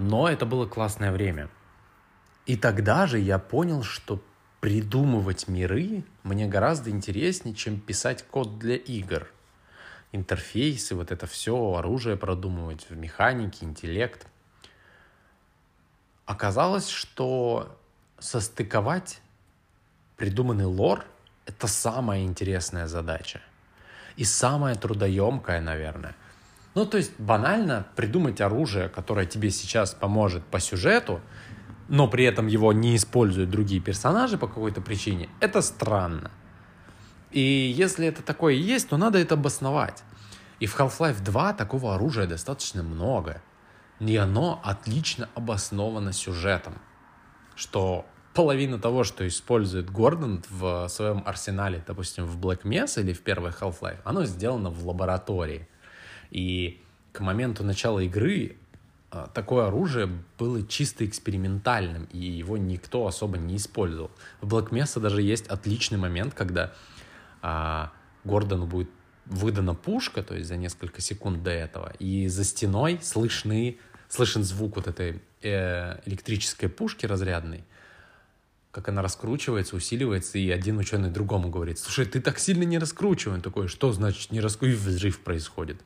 Но 0.00 0.28
это 0.28 0.46
было 0.46 0.66
классное 0.66 1.12
время. 1.12 1.48
И 2.46 2.56
тогда 2.56 3.06
же 3.06 3.18
я 3.18 3.38
понял, 3.38 3.82
что 3.82 4.22
придумывать 4.60 5.46
миры 5.46 6.04
мне 6.22 6.46
гораздо 6.46 6.90
интереснее, 6.90 7.54
чем 7.54 7.78
писать 7.78 8.24
код 8.24 8.58
для 8.58 8.76
игр. 8.76 9.28
Интерфейсы, 10.12 10.94
вот 10.94 11.12
это 11.12 11.26
все, 11.26 11.74
оружие 11.74 12.16
продумывать, 12.16 12.88
в 12.90 12.96
механике, 12.96 13.64
интеллект– 13.64 14.26
Оказалось, 16.30 16.88
что 16.88 17.76
состыковать 18.20 19.20
придуманный 20.16 20.66
лор— 20.66 21.04
это 21.44 21.66
самая 21.66 22.22
интересная 22.22 22.86
задача. 22.86 23.40
И 24.14 24.22
самая 24.22 24.76
трудоемкая, 24.76 25.60
наверное. 25.60 26.14
Ну, 26.74 26.86
то 26.86 26.96
есть 26.96 27.18
банально 27.18 27.86
придумать 27.96 28.40
оружие, 28.40 28.88
которое 28.88 29.26
тебе 29.26 29.50
сейчас 29.50 29.92
поможет 29.94 30.44
по 30.44 30.60
сюжету, 30.60 31.20
но 31.88 32.06
при 32.06 32.24
этом 32.24 32.46
его 32.46 32.72
не 32.72 32.94
используют 32.94 33.50
другие 33.50 33.80
персонажи 33.80 34.38
по 34.38 34.46
какой-то 34.46 34.80
причине, 34.80 35.28
это 35.40 35.62
странно. 35.62 36.30
И 37.32 37.40
если 37.40 38.06
это 38.06 38.22
такое 38.22 38.54
есть, 38.54 38.88
то 38.88 38.96
надо 38.96 39.18
это 39.18 39.34
обосновать. 39.34 40.02
И 40.60 40.66
в 40.66 40.78
Half-Life 40.78 41.22
2 41.22 41.54
такого 41.54 41.94
оружия 41.94 42.26
достаточно 42.26 42.82
много 42.82 43.42
и 44.00 44.16
оно 44.16 44.60
отлично 44.64 45.28
обосновано 45.34 46.12
сюжетом, 46.12 46.80
что 47.54 48.06
половина 48.34 48.78
того, 48.78 49.04
что 49.04 49.26
использует 49.28 49.90
Гордон 49.90 50.42
в 50.48 50.88
своем 50.88 51.22
арсенале, 51.26 51.84
допустим, 51.86 52.24
в 52.24 52.38
Black 52.38 52.62
Mesa 52.62 53.00
или 53.00 53.12
в 53.12 53.20
первой 53.22 53.50
Half-Life, 53.50 54.00
оно 54.04 54.24
сделано 54.24 54.70
в 54.70 54.86
лаборатории. 54.86 55.68
И 56.30 56.80
к 57.12 57.20
моменту 57.20 57.64
начала 57.64 58.00
игры 58.00 58.56
а, 59.10 59.26
такое 59.26 59.66
оружие 59.66 60.08
было 60.38 60.66
чисто 60.66 61.04
экспериментальным, 61.04 62.04
и 62.12 62.18
его 62.18 62.56
никто 62.56 63.06
особо 63.06 63.38
не 63.38 63.56
использовал. 63.56 64.10
В 64.40 64.54
Black 64.54 64.70
Mesa 64.70 65.00
даже 65.00 65.22
есть 65.22 65.48
отличный 65.48 65.98
момент, 65.98 66.34
когда 66.34 66.72
а, 67.42 67.92
Гордону 68.24 68.66
будет 68.66 68.90
выдана 69.26 69.74
пушка, 69.74 70.22
то 70.22 70.34
есть 70.34 70.48
за 70.48 70.56
несколько 70.56 71.00
секунд 71.00 71.42
до 71.42 71.50
этого, 71.50 71.92
и 71.98 72.28
за 72.28 72.44
стеной 72.44 72.98
слышны 73.02 73.78
слышен 74.08 74.42
звук 74.42 74.76
вот 74.76 74.88
этой 74.88 75.22
э, 75.40 76.00
электрической 76.04 76.68
пушки 76.68 77.06
разрядной, 77.06 77.64
как 78.72 78.88
она 78.88 79.02
раскручивается, 79.02 79.76
усиливается, 79.76 80.38
и 80.38 80.50
один 80.50 80.78
ученый 80.78 81.10
другому 81.10 81.48
говорит, 81.48 81.78
слушай, 81.78 82.04
ты 82.06 82.20
так 82.20 82.38
сильно 82.38 82.64
не 82.64 82.78
раскручивай. 82.78 83.36
Он 83.36 83.40
такой, 83.40 83.68
что 83.68 83.92
значит 83.92 84.32
не 84.32 84.40
раскручивай? 84.40 84.74
И 84.74 84.94
взрыв 84.96 85.20
происходит. 85.20 85.80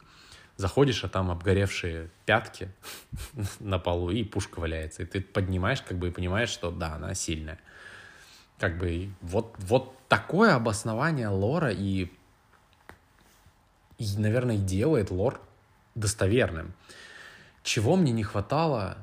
Заходишь, 0.56 1.02
а 1.02 1.08
там 1.08 1.30
обгоревшие 1.30 2.10
пятки 2.26 2.70
на 3.60 3.78
полу, 3.78 4.10
и 4.10 4.22
пушка 4.22 4.60
валяется. 4.60 5.02
И 5.02 5.06
ты 5.06 5.20
поднимаешь, 5.20 5.82
как 5.82 5.98
бы, 5.98 6.08
и 6.08 6.10
понимаешь, 6.10 6.50
что 6.50 6.70
да, 6.70 6.94
она 6.94 7.14
сильная. 7.14 7.58
Как 8.58 8.78
бы 8.78 9.10
вот, 9.20 9.54
вот 9.58 9.96
такое 10.08 10.54
обоснование 10.54 11.28
лора 11.28 11.72
и, 11.72 12.12
и, 13.98 14.16
наверное, 14.16 14.56
делает 14.56 15.10
лор 15.10 15.40
достоверным. 15.94 16.72
Чего 17.62 17.96
мне 17.96 18.12
не 18.12 18.22
хватало, 18.22 18.98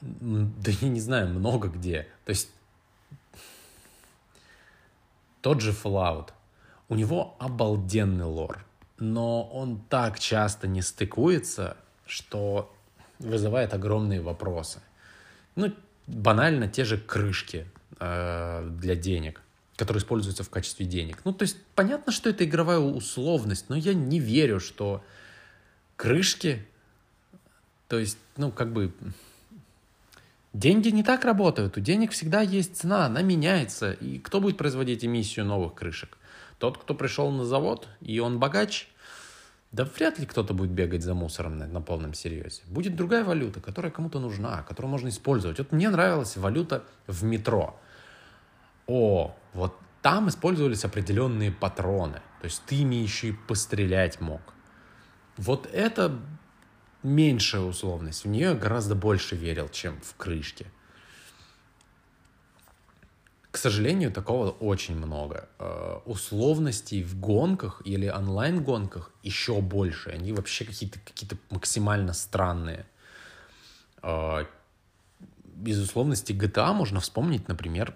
да 0.00 0.72
я 0.80 0.88
не 0.88 1.00
знаю, 1.00 1.28
много 1.28 1.68
где. 1.68 2.08
То 2.24 2.30
есть 2.30 2.50
тот 5.40 5.60
же 5.60 5.72
Fallout, 5.72 6.30
у 6.88 6.94
него 6.94 7.36
обалденный 7.38 8.24
лор, 8.24 8.64
но 9.02 9.42
он 9.44 9.80
так 9.88 10.18
часто 10.18 10.68
не 10.68 10.82
стыкуется, 10.82 11.76
что 12.06 12.72
вызывает 13.18 13.74
огромные 13.74 14.20
вопросы. 14.20 14.80
Ну, 15.56 15.72
банально 16.06 16.68
те 16.68 16.84
же 16.84 16.98
крышки 16.98 17.66
э, 17.98 18.68
для 18.80 18.96
денег, 18.96 19.40
которые 19.76 20.00
используются 20.00 20.44
в 20.44 20.50
качестве 20.50 20.86
денег. 20.86 21.20
Ну, 21.24 21.32
то 21.32 21.42
есть 21.42 21.56
понятно, 21.74 22.12
что 22.12 22.30
это 22.30 22.44
игровая 22.44 22.78
условность, 22.78 23.68
но 23.68 23.76
я 23.76 23.94
не 23.94 24.20
верю, 24.20 24.60
что 24.60 25.04
крышки 25.96 26.66
то 27.92 27.98
есть, 27.98 28.16
ну, 28.38 28.50
как 28.50 28.72
бы, 28.72 28.90
деньги 30.54 30.88
не 30.88 31.02
так 31.02 31.26
работают. 31.26 31.76
У 31.76 31.80
денег 31.80 32.12
всегда 32.12 32.40
есть 32.40 32.74
цена, 32.74 33.04
она 33.04 33.20
меняется. 33.20 33.92
И 33.92 34.18
кто 34.18 34.40
будет 34.40 34.56
производить 34.56 35.04
эмиссию 35.04 35.44
новых 35.44 35.74
крышек? 35.74 36.16
Тот, 36.56 36.78
кто 36.78 36.94
пришел 36.94 37.30
на 37.30 37.44
завод, 37.44 37.88
и 38.00 38.18
он 38.18 38.38
богач? 38.38 38.88
Да 39.72 39.84
вряд 39.84 40.18
ли 40.18 40.26
кто-то 40.26 40.52
будет 40.52 40.70
бегать 40.70 41.02
за 41.02 41.14
мусором 41.14 41.58
на, 41.58 41.66
на 41.66 41.80
полном 41.80 42.12
серьезе. 42.12 42.62
Будет 42.66 42.94
другая 42.94 43.24
валюта, 43.24 43.60
которая 43.60 43.90
кому-то 43.90 44.20
нужна, 44.20 44.62
которую 44.62 44.90
можно 44.90 45.08
использовать. 45.08 45.58
Вот 45.58 45.72
мне 45.72 45.88
нравилась 45.88 46.36
валюта 46.36 46.84
в 47.06 47.24
метро. 47.24 47.80
О, 48.86 49.34
вот 49.54 49.74
там 50.02 50.28
использовались 50.28 50.84
определенные 50.84 51.50
патроны. 51.50 52.20
То 52.40 52.44
есть 52.44 52.62
ты 52.66 52.74
ими 52.74 52.96
еще 52.96 53.28
и 53.28 53.32
пострелять 53.32 54.20
мог. 54.20 54.42
Вот 55.38 55.66
это 55.72 56.18
меньшая 57.02 57.62
условность. 57.62 58.24
В 58.24 58.28
нее 58.28 58.54
гораздо 58.54 58.94
больше 58.94 59.36
верил, 59.36 59.70
чем 59.70 59.98
в 60.02 60.14
крышке. 60.16 60.66
Сожалению, 63.58 64.10
такого 64.10 64.50
очень 64.50 64.96
много. 64.96 65.48
Э, 65.58 65.98
условностей 66.06 67.02
в 67.02 67.20
гонках 67.20 67.82
или 67.84 68.08
онлайн-гонках 68.08 69.10
еще 69.22 69.60
больше. 69.60 70.10
Они 70.10 70.32
вообще 70.32 70.64
какие-то 70.64 70.98
какие 71.00 71.30
максимально 71.50 72.14
странные. 72.14 72.86
Э, 74.02 74.46
из 75.66 75.80
условностей 75.80 76.34
GTA 76.34 76.72
можно 76.72 77.00
вспомнить, 77.00 77.48
например, 77.48 77.94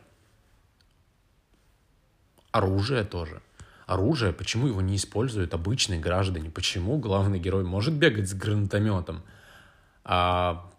оружие 2.53 3.05
тоже. 3.05 3.43
Оружие, 3.87 4.33
почему 4.33 4.67
его 4.67 4.81
не 4.81 4.97
используют 4.97 5.55
обычные 5.55 6.01
граждане? 6.01 6.51
Почему 6.51 6.99
главный 6.99 7.39
герой 7.39 7.65
может 7.65 7.95
бегать 7.95 8.29
с 8.29 8.35
гранатометом, 8.35 9.23
а 10.05 10.71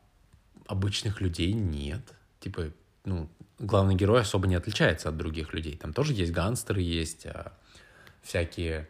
обычных 0.67 1.21
людей 1.21 1.53
нет? 1.53 2.01
Типа, 2.41 2.71
ну, 3.05 3.29
главный 3.59 3.95
герой 3.95 4.21
особо 4.21 4.47
не 4.47 4.55
отличается 4.55 5.09
от 5.09 5.17
других 5.17 5.53
людей. 5.53 5.75
Там 5.77 5.93
тоже 5.93 6.13
есть 6.13 6.31
гангстеры, 6.31 6.81
есть 6.81 7.25
а, 7.25 7.53
всякие 8.21 8.89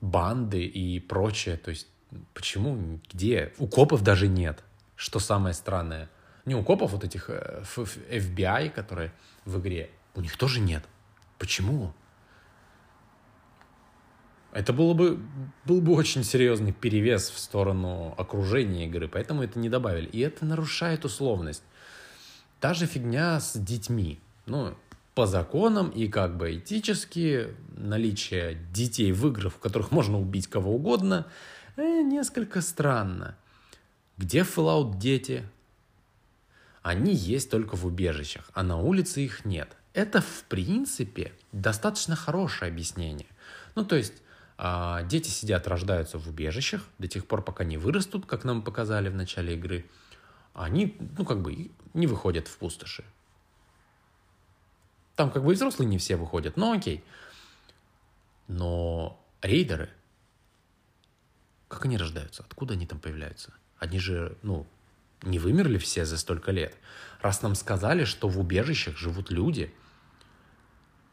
банды 0.00 0.64
и 0.64 1.00
прочее. 1.00 1.56
То 1.56 1.70
есть 1.70 1.88
почему, 2.34 3.00
где? 3.12 3.52
У 3.58 3.66
копов 3.66 4.02
даже 4.02 4.28
нет, 4.28 4.62
что 4.96 5.18
самое 5.18 5.54
странное. 5.54 6.08
Не 6.44 6.54
у 6.54 6.64
копов 6.64 6.92
вот 6.92 7.04
этих 7.04 7.28
FBI, 7.28 8.66
э, 8.66 8.70
которые 8.70 9.12
в 9.44 9.60
игре, 9.60 9.90
у 10.14 10.20
них 10.20 10.36
тоже 10.36 10.60
нет. 10.60 10.84
Почему? 11.38 11.92
Это 14.52 14.72
было 14.72 14.94
бы, 14.94 15.20
был 15.64 15.80
бы 15.80 15.92
очень 15.92 16.24
серьезный 16.24 16.72
перевес 16.72 17.30
в 17.30 17.38
сторону 17.38 18.14
окружения 18.18 18.86
игры, 18.86 19.06
поэтому 19.06 19.44
это 19.44 19.58
не 19.60 19.68
добавили. 19.68 20.06
И 20.06 20.18
это 20.18 20.44
нарушает 20.44 21.04
условность. 21.04 21.62
Та 22.60 22.74
же 22.74 22.86
фигня 22.86 23.40
с 23.40 23.58
детьми. 23.58 24.20
Ну, 24.44 24.74
по 25.14 25.26
законам 25.26 25.88
и 25.88 26.08
как 26.08 26.36
бы 26.36 26.56
этически 26.56 27.48
наличие 27.76 28.58
детей 28.72 29.12
в 29.12 29.26
играх, 29.28 29.54
в 29.54 29.58
которых 29.58 29.90
можно 29.90 30.20
убить 30.20 30.46
кого 30.46 30.74
угодно, 30.74 31.26
э, 31.76 32.02
несколько 32.02 32.60
странно. 32.60 33.34
Где 34.18 34.40
Fallout 34.40 34.98
дети? 34.98 35.48
Они 36.82 37.14
есть 37.14 37.50
только 37.50 37.76
в 37.76 37.86
убежищах, 37.86 38.50
а 38.52 38.62
на 38.62 38.78
улице 38.78 39.24
их 39.24 39.46
нет. 39.46 39.76
Это, 39.94 40.20
в 40.20 40.44
принципе, 40.48 41.32
достаточно 41.52 42.14
хорошее 42.14 42.70
объяснение. 42.70 43.28
Ну, 43.74 43.86
то 43.86 43.96
есть, 43.96 44.22
э, 44.58 44.98
дети 45.08 45.30
сидят, 45.30 45.66
рождаются 45.66 46.18
в 46.18 46.28
убежищах 46.28 46.82
до 46.98 47.08
тех 47.08 47.26
пор, 47.26 47.42
пока 47.42 47.64
не 47.64 47.78
вырастут, 47.78 48.26
как 48.26 48.44
нам 48.44 48.60
показали 48.60 49.08
в 49.08 49.14
начале 49.14 49.54
игры– 49.54 49.86
они, 50.54 50.96
ну, 51.16 51.24
как 51.24 51.40
бы, 51.40 51.70
не 51.94 52.06
выходят 52.06 52.48
в 52.48 52.56
пустоши. 52.58 53.04
Там 55.16 55.30
как 55.30 55.44
бы 55.44 55.52
и 55.52 55.54
взрослые 55.54 55.88
не 55.88 55.98
все 55.98 56.16
выходят, 56.16 56.56
но 56.56 56.72
окей. 56.72 57.04
Но 58.48 59.22
рейдеры, 59.42 59.90
как 61.68 61.84
они 61.84 61.96
рождаются? 61.96 62.42
Откуда 62.42 62.74
они 62.74 62.86
там 62.86 62.98
появляются? 62.98 63.54
Они 63.78 63.98
же, 63.98 64.36
ну, 64.42 64.66
не 65.22 65.38
вымерли 65.38 65.78
все 65.78 66.04
за 66.04 66.18
столько 66.18 66.50
лет. 66.52 66.74
Раз 67.20 67.42
нам 67.42 67.54
сказали, 67.54 68.04
что 68.04 68.28
в 68.28 68.38
убежищах 68.38 68.96
живут 68.96 69.30
люди, 69.30 69.72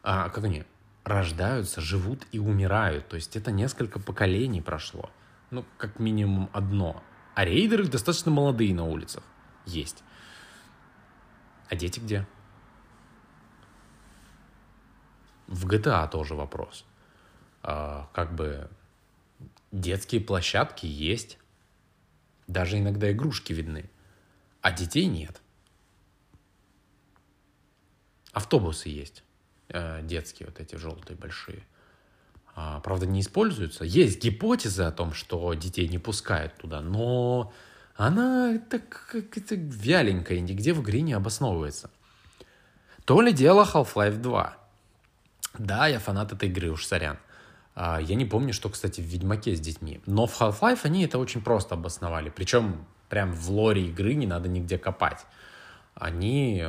а 0.03 0.29
как 0.29 0.45
они 0.45 0.63
рождаются, 1.03 1.81
живут 1.81 2.25
и 2.31 2.39
умирают. 2.39 3.07
То 3.07 3.15
есть 3.15 3.35
это 3.35 3.51
несколько 3.51 3.99
поколений 3.99 4.61
прошло. 4.61 5.09
Ну, 5.51 5.65
как 5.77 5.99
минимум 5.99 6.49
одно. 6.53 7.03
А 7.37 7.45
рейдеры 7.45 7.87
достаточно 7.87 8.31
молодые 8.31 8.73
на 8.73 8.83
улицах. 8.87 9.23
Есть. 9.67 10.03
А 11.69 11.75
дети 11.75 11.99
где? 11.99 12.27
В 15.45 15.67
GTA 15.67 16.09
тоже 16.09 16.33
вопрос. 16.33 16.83
А, 17.61 18.09
как 18.15 18.33
бы 18.33 18.71
детские 19.71 20.19
площадки 20.19 20.87
есть. 20.87 21.37
Даже 22.47 22.79
иногда 22.79 23.11
игрушки 23.11 23.53
видны. 23.53 23.87
А 24.61 24.71
детей 24.71 25.05
нет. 25.05 25.39
Автобусы 28.31 28.89
есть. 28.89 29.23
Э, 29.69 30.01
детские 30.01 30.47
вот 30.47 30.59
эти 30.59 30.73
желтые 30.73 31.15
большие. 31.15 31.67
А, 32.59 32.79
правда, 32.79 33.05
не 33.05 33.21
используются. 33.21 33.83
Есть 33.83 34.23
гипотеза 34.23 34.87
о 34.87 34.91
том, 34.91 35.13
что 35.13 35.53
детей 35.53 35.87
не 35.87 35.99
пускают 35.99 36.55
туда, 36.55 36.81
но 36.81 37.53
она 37.95 38.57
так 38.57 38.89
как-то 39.11 39.53
вяленькая, 39.53 40.39
нигде 40.39 40.73
в 40.73 40.81
игре 40.81 41.01
не 41.01 41.13
обосновывается. 41.13 41.91
То 43.05 43.21
ли 43.21 43.31
дело 43.31 43.63
Half-Life 43.63 44.17
2. 44.17 44.57
Да, 45.59 45.85
я 45.85 45.99
фанат 45.99 46.33
этой 46.33 46.49
игры, 46.49 46.71
уж 46.71 46.83
сорян. 46.83 47.19
А, 47.75 48.01
я 48.01 48.15
не 48.15 48.25
помню, 48.25 48.53
что, 48.53 48.69
кстати, 48.69 49.01
в 49.01 49.05
Ведьмаке 49.05 49.55
с 49.55 49.59
детьми. 49.59 50.01
Но 50.07 50.25
в 50.25 50.41
Half-Life 50.41 50.79
они 50.81 51.05
это 51.05 51.19
очень 51.19 51.43
просто 51.43 51.75
обосновали. 51.75 52.31
Причем 52.31 52.87
прям 53.07 53.33
в 53.33 53.51
лоре 53.51 53.85
игры 53.89 54.15
не 54.15 54.25
надо 54.25 54.49
нигде 54.49 54.79
копать. 54.79 55.27
Они... 55.93 56.65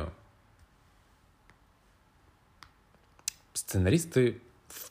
Сценаристы 3.55 4.39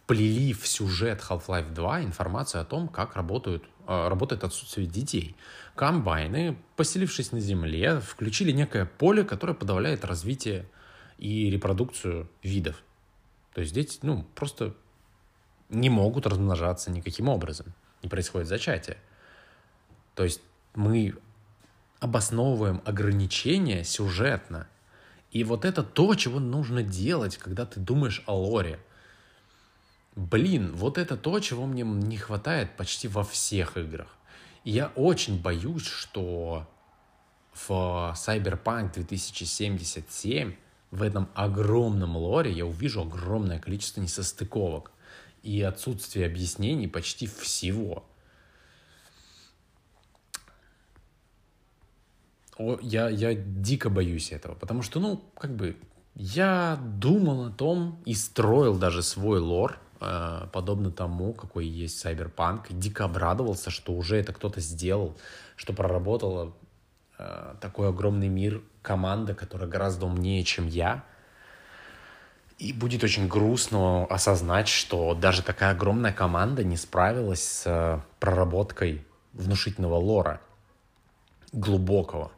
вплели 0.08 0.54
в 0.54 0.66
сюжет 0.66 1.20
Half-Life 1.20 1.74
2 1.74 2.04
информацию 2.04 2.62
о 2.62 2.64
том, 2.64 2.88
как 2.88 3.14
работают, 3.14 3.62
э, 3.86 4.08
работает 4.08 4.42
отсутствие 4.42 4.86
детей. 4.86 5.36
Комбайны, 5.74 6.56
поселившись 6.76 7.30
на 7.30 7.40
Земле, 7.40 8.00
включили 8.00 8.50
некое 8.50 8.86
поле, 8.86 9.22
которое 9.22 9.52
подавляет 9.52 10.06
развитие 10.06 10.64
и 11.18 11.50
репродукцию 11.50 12.26
видов. 12.42 12.82
То 13.52 13.60
есть 13.60 13.74
дети, 13.74 13.98
ну, 14.00 14.24
просто 14.34 14.74
не 15.68 15.90
могут 15.90 16.26
размножаться 16.26 16.90
никаким 16.90 17.28
образом. 17.28 17.74
Не 18.02 18.08
происходит 18.08 18.48
зачатие. 18.48 18.96
То 20.14 20.24
есть 20.24 20.40
мы 20.74 21.16
обосновываем 22.00 22.80
ограничения 22.86 23.84
сюжетно. 23.84 24.68
И 25.32 25.44
вот 25.44 25.66
это 25.66 25.82
то, 25.82 26.14
чего 26.14 26.40
нужно 26.40 26.82
делать, 26.82 27.36
когда 27.36 27.66
ты 27.66 27.78
думаешь 27.78 28.22
о 28.24 28.34
лоре– 28.34 28.80
Блин, 30.18 30.74
вот 30.74 30.98
это 30.98 31.16
то, 31.16 31.38
чего 31.38 31.64
мне 31.64 31.84
не 31.84 32.16
хватает 32.16 32.76
почти 32.76 33.06
во 33.06 33.22
всех 33.22 33.76
играх. 33.76 34.08
И 34.64 34.72
я 34.72 34.88
очень 34.96 35.40
боюсь, 35.40 35.86
что 35.86 36.68
в 37.52 37.70
Cyberpunk 38.16 38.94
2077 38.94 40.56
в 40.90 41.02
этом 41.04 41.28
огромном 41.34 42.16
лоре 42.16 42.50
я 42.50 42.66
увижу 42.66 43.02
огромное 43.02 43.60
количество 43.60 44.00
несостыковок 44.00 44.90
и 45.44 45.62
отсутствие 45.62 46.26
объяснений 46.26 46.88
почти 46.88 47.28
всего. 47.28 48.04
О, 52.56 52.76
я, 52.82 53.08
я 53.08 53.34
дико 53.34 53.88
боюсь 53.88 54.32
этого, 54.32 54.56
потому 54.56 54.82
что, 54.82 54.98
ну, 54.98 55.22
как 55.36 55.54
бы, 55.54 55.76
я 56.16 56.76
думал 56.82 57.46
о 57.46 57.50
том 57.50 58.02
и 58.04 58.14
строил 58.14 58.76
даже 58.76 59.04
свой 59.04 59.38
лор, 59.38 59.78
подобно 59.98 60.90
тому, 60.90 61.32
какой 61.32 61.66
есть 61.66 62.04
Cyberpunk. 62.04 62.66
Дико 62.70 63.04
обрадовался, 63.04 63.70
что 63.70 63.92
уже 63.92 64.16
это 64.16 64.32
кто-то 64.32 64.60
сделал, 64.60 65.16
что 65.56 65.72
проработала 65.72 66.52
э, 67.18 67.54
такой 67.60 67.88
огромный 67.88 68.28
мир 68.28 68.62
команда, 68.82 69.34
которая 69.34 69.68
гораздо 69.68 70.06
умнее, 70.06 70.44
чем 70.44 70.66
я. 70.66 71.04
И 72.58 72.72
будет 72.72 73.04
очень 73.04 73.28
грустно 73.28 74.04
осознать, 74.06 74.68
что 74.68 75.14
даже 75.14 75.42
такая 75.42 75.72
огромная 75.72 76.12
команда 76.12 76.64
не 76.64 76.76
справилась 76.76 77.42
с 77.42 77.62
э, 77.66 78.00
проработкой 78.18 79.06
внушительного 79.32 79.96
лора, 79.96 80.40
глубокого. 81.52 82.32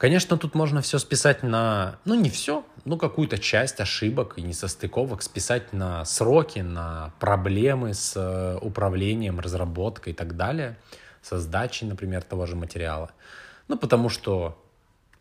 Конечно, 0.00 0.38
тут 0.38 0.54
можно 0.54 0.80
все 0.80 0.98
списать 0.98 1.42
на, 1.42 1.98
ну 2.06 2.14
не 2.14 2.30
все, 2.30 2.64
ну 2.86 2.96
какую-то 2.96 3.36
часть 3.36 3.80
ошибок 3.80 4.38
и 4.38 4.42
несостыковок 4.42 5.20
списать 5.20 5.74
на 5.74 6.06
сроки, 6.06 6.60
на 6.60 7.12
проблемы 7.20 7.92
с 7.92 8.16
э, 8.16 8.58
управлением, 8.62 9.40
разработкой 9.40 10.14
и 10.14 10.16
так 10.16 10.38
далее, 10.38 10.78
со 11.20 11.38
сдачей, 11.38 11.86
например, 11.86 12.22
того 12.22 12.46
же 12.46 12.56
материала. 12.56 13.10
Ну 13.68 13.76
потому 13.76 14.08
что 14.08 14.58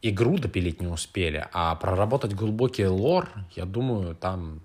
игру 0.01 0.37
допилить 0.37 0.79
не 0.79 0.87
успели, 0.87 1.45
а 1.51 1.75
проработать 1.75 2.33
глубокий 2.33 2.87
лор, 2.87 3.27
я 3.57 3.65
думаю, 3.65 4.15
там 4.15 4.61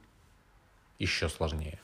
еще 1.01 1.29
сложнее. 1.29 1.81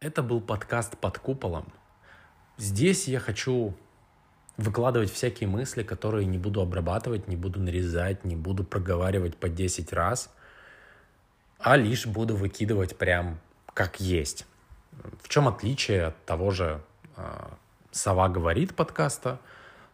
Это 0.00 0.22
был 0.22 0.40
подкаст 0.40 0.96
под 0.96 1.18
куполом. 1.18 1.70
Здесь 2.56 3.06
я 3.06 3.20
хочу 3.20 3.76
выкладывать 4.56 5.10
всякие 5.10 5.48
мысли, 5.48 5.82
которые 5.82 6.26
не 6.26 6.38
буду 6.38 6.60
обрабатывать, 6.60 7.28
не 7.28 7.36
буду 7.36 7.60
нарезать, 7.60 8.24
не 8.24 8.36
буду 8.36 8.64
проговаривать 8.64 9.36
по 9.36 9.48
10 9.48 9.92
раз, 9.92 10.30
а 11.58 11.76
лишь 11.76 12.06
буду 12.06 12.36
выкидывать 12.36 12.96
прям 12.96 13.40
как 13.74 14.00
есть. 14.00 14.46
В 15.22 15.28
чем 15.28 15.48
отличие 15.48 16.06
от 16.06 16.24
того 16.24 16.50
же 16.50 16.82
э, 17.16 17.22
«Сова 17.90 18.28
говорит» 18.28 18.74
подкаста? 18.74 19.40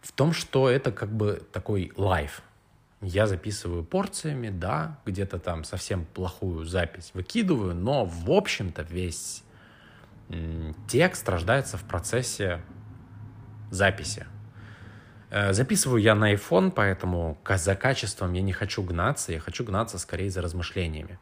В 0.00 0.12
том, 0.12 0.32
что 0.32 0.68
это 0.68 0.92
как 0.92 1.10
бы 1.10 1.42
такой 1.52 1.92
лайф. 1.96 2.42
Я 3.00 3.26
записываю 3.26 3.84
порциями, 3.84 4.48
да, 4.48 4.98
где-то 5.04 5.38
там 5.38 5.62
совсем 5.62 6.04
плохую 6.04 6.64
запись 6.64 7.12
выкидываю, 7.14 7.74
но 7.74 8.04
в 8.04 8.30
общем-то 8.30 8.82
весь 8.82 9.44
текст 10.88 11.28
рождается 11.28 11.78
в 11.78 11.84
процессе 11.84 12.60
записи. 13.70 14.26
Э, 15.30 15.52
записываю 15.52 16.00
я 16.00 16.14
на 16.14 16.32
iPhone, 16.32 16.70
поэтому 16.70 17.38
за 17.48 17.74
качеством 17.74 18.32
я 18.32 18.42
не 18.42 18.52
хочу 18.52 18.82
гнаться, 18.82 19.32
я 19.32 19.40
хочу 19.40 19.64
гнаться 19.64 19.98
скорее 19.98 20.30
за 20.30 20.42
размышлениями. 20.42 21.18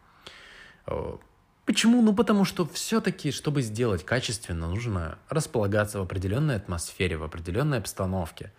Э, 0.86 1.16
почему? 1.64 2.02
Ну, 2.02 2.14
потому 2.14 2.44
что 2.44 2.66
все-таки, 2.66 3.32
чтобы 3.32 3.62
сделать 3.62 4.04
качественно, 4.04 4.68
нужно 4.68 5.18
располагаться 5.28 5.98
в 5.98 6.02
определенной 6.02 6.56
атмосфере, 6.56 7.16
в 7.16 7.24
определенной 7.24 7.78
обстановке, 7.78 8.52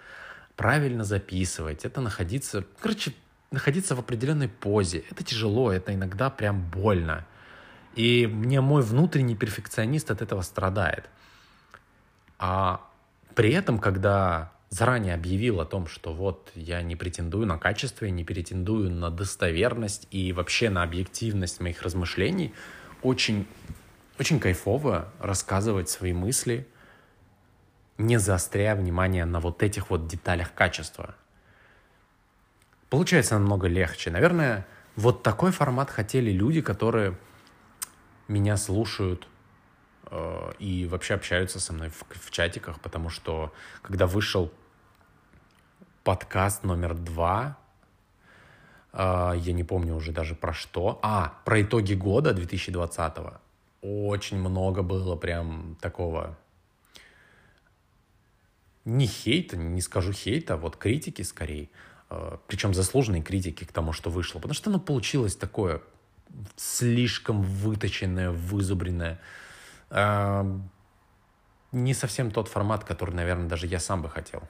правильно 0.55 1.03
записывать, 1.03 1.85
это 1.85 2.01
находиться, 2.01 2.65
короче, 2.79 3.13
находиться 3.51 3.95
в 3.95 3.99
определенной 3.99 4.49
позе. 4.49 5.05
Это 5.09 5.23
тяжело, 5.23 5.71
это 5.71 5.93
иногда 5.93 6.29
прям 6.29 6.61
больно. 6.69 7.25
И 7.95 8.27
мне 8.27 8.59
мой 8.59 8.81
внутренний 8.81 9.35
перфекционист 9.35 10.11
от 10.11 10.21
этого 10.21 10.41
страдает. 10.41 11.09
А 12.37 12.81
при 13.33 13.51
этом, 13.53 13.79
когда 13.79 14.51
заранее 14.69 15.13
объявил 15.13 15.61
о 15.61 15.65
том, 15.65 15.87
что 15.87 16.13
вот 16.13 16.51
я 16.55 16.81
не 16.81 16.95
претендую 16.95 17.47
на 17.47 17.57
качество, 17.57 18.05
я 18.05 18.11
не 18.11 18.23
претендую 18.23 18.91
на 18.91 19.09
достоверность 19.09 20.07
и 20.11 20.33
вообще 20.33 20.69
на 20.69 20.83
объективность 20.83 21.59
моих 21.59 21.81
размышлений, 21.81 22.53
очень, 23.01 23.47
очень 24.19 24.39
кайфово 24.39 25.11
рассказывать 25.19 25.89
свои 25.89 26.13
мысли, 26.13 26.67
не 27.97 28.17
заостряя 28.17 28.75
внимание 28.75 29.25
на 29.25 29.39
вот 29.39 29.63
этих 29.63 29.89
вот 29.89 30.07
деталях 30.07 30.53
качества. 30.53 31.15
Получается 32.89 33.37
намного 33.37 33.67
легче. 33.67 34.11
Наверное, 34.11 34.67
вот 34.95 35.23
такой 35.23 35.51
формат 35.51 35.89
хотели 35.89 36.31
люди, 36.31 36.61
которые 36.61 37.17
меня 38.27 38.57
слушают 38.57 39.27
и 40.59 40.87
вообще 40.89 41.15
общаются 41.15 41.59
со 41.59 41.73
мной 41.73 41.89
в, 41.89 42.03
в 42.09 42.31
чатиках, 42.31 42.79
потому 42.79 43.09
что 43.09 43.53
когда 43.81 44.07
вышел 44.07 44.51
подкаст 46.07 46.63
номер 46.63 46.93
два, 46.93 47.57
э, 48.93 49.33
я 49.35 49.51
не 49.51 49.65
помню 49.65 49.93
уже 49.93 50.13
даже 50.13 50.35
про 50.35 50.53
что, 50.53 50.99
а, 51.01 51.33
про 51.43 51.61
итоги 51.61 51.95
года 51.95 52.31
2020-го, 52.31 53.41
очень 53.81 54.39
много 54.39 54.83
было 54.83 55.17
прям 55.17 55.75
такого 55.81 56.37
не 58.85 59.05
хейта, 59.05 59.57
не 59.57 59.81
скажу 59.81 60.13
хейта, 60.13 60.55
вот 60.55 60.77
критики 60.77 61.23
скорее, 61.23 61.69
э, 62.09 62.37
причем 62.47 62.73
заслуженные 62.73 63.21
критики 63.21 63.65
к 63.65 63.73
тому, 63.73 63.91
что 63.91 64.09
вышло, 64.09 64.39
потому 64.39 64.53
что 64.53 64.69
оно 64.69 64.79
получилось 64.79 65.35
такое 65.35 65.81
слишком 66.55 67.41
выточенное, 67.41 68.31
вызубренное. 68.31 69.19
Не 69.89 71.93
совсем 71.93 72.31
тот 72.31 72.47
формат, 72.47 72.83
который, 72.83 73.13
наверное, 73.13 73.47
даже 73.47 73.67
я 73.67 73.79
сам 73.79 74.01
бы 74.01 74.09
хотел. 74.09 74.41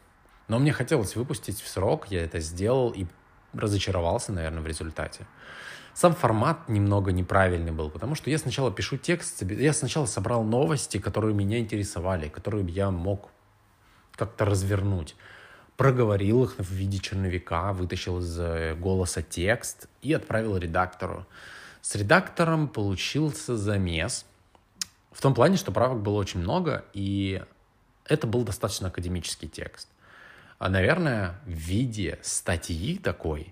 Но 0.47 0.59
мне 0.59 0.71
хотелось 0.71 1.15
выпустить 1.15 1.61
в 1.61 1.67
срок, 1.67 2.07
я 2.09 2.23
это 2.23 2.39
сделал 2.39 2.91
и 2.91 3.05
разочаровался, 3.53 4.31
наверное, 4.31 4.61
в 4.61 4.67
результате. 4.67 5.27
Сам 5.93 6.13
формат 6.13 6.69
немного 6.69 7.11
неправильный 7.11 7.71
был, 7.71 7.89
потому 7.89 8.13
что 8.13 8.29
я 8.29 8.37
сначала 8.37 8.71
пишу 8.71 8.97
текст, 8.97 9.41
я 9.41 9.73
сначала 9.73 10.05
собрал 10.05 10.43
новости, 10.43 10.99
которые 10.99 11.33
меня 11.33 11.57
интересовали, 11.57 12.29
которые 12.29 12.65
я 12.67 12.91
мог 12.91 13.29
как-то 14.15 14.45
развернуть. 14.45 15.15
Проговорил 15.75 16.43
их 16.43 16.55
в 16.57 16.71
виде 16.71 16.99
черновика, 16.99 17.73
вытащил 17.73 18.19
из 18.19 18.39
э, 18.39 18.75
голоса 18.75 19.21
текст 19.21 19.89
и 20.01 20.13
отправил 20.13 20.57
редактору. 20.57 21.25
С 21.81 21.95
редактором 21.95 22.67
получился 22.67 23.57
замес. 23.57 24.25
В 25.17 25.21
том 25.21 25.33
плане, 25.33 25.57
что 25.57 25.71
правок 25.71 26.03
было 26.03 26.13
очень 26.17 26.41
много, 26.41 26.85
и 26.93 27.43
это 28.05 28.27
был 28.27 28.43
достаточно 28.43 28.89
академический 28.89 29.47
текст. 29.47 29.89
А, 30.59 30.69
наверное, 30.69 31.39
в 31.47 31.49
виде 31.49 32.19
статьи 32.21 32.99
такой 32.99 33.51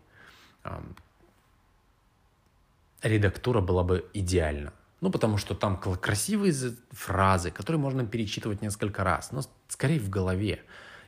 редактура 3.01 3.61
была 3.61 3.83
бы 3.83 4.07
идеальна. 4.13 4.73
Ну, 5.01 5.09
потому 5.09 5.37
что 5.37 5.55
там 5.55 5.77
красивые 5.77 6.53
фразы, 6.91 7.49
которые 7.49 7.79
можно 7.79 8.05
перечитывать 8.05 8.61
несколько 8.61 9.03
раз, 9.03 9.31
но 9.31 9.41
скорее 9.67 9.99
в 9.99 10.11
голове. 10.11 10.61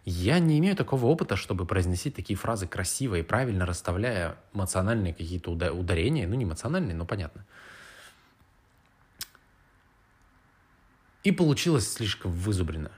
Я 0.05 0.39
не 0.39 0.57
имею 0.57 0.75
такого 0.75 1.05
опыта, 1.05 1.35
чтобы 1.35 1.67
произносить 1.67 2.15
такие 2.15 2.35
фразы 2.35 2.65
красиво 2.65 3.13
и 3.13 3.21
правильно, 3.21 3.67
расставляя 3.67 4.37
эмоциональные 4.55 5.13
какие-то 5.13 5.51
ударения. 5.51 6.27
Ну, 6.27 6.33
не 6.33 6.45
эмоциональные, 6.45 6.95
но 6.95 7.05
понятно. 7.05 7.45
И 11.27 11.31
получилось 11.33 11.91
слишком 11.91 12.31
вызубрено. 12.31 12.89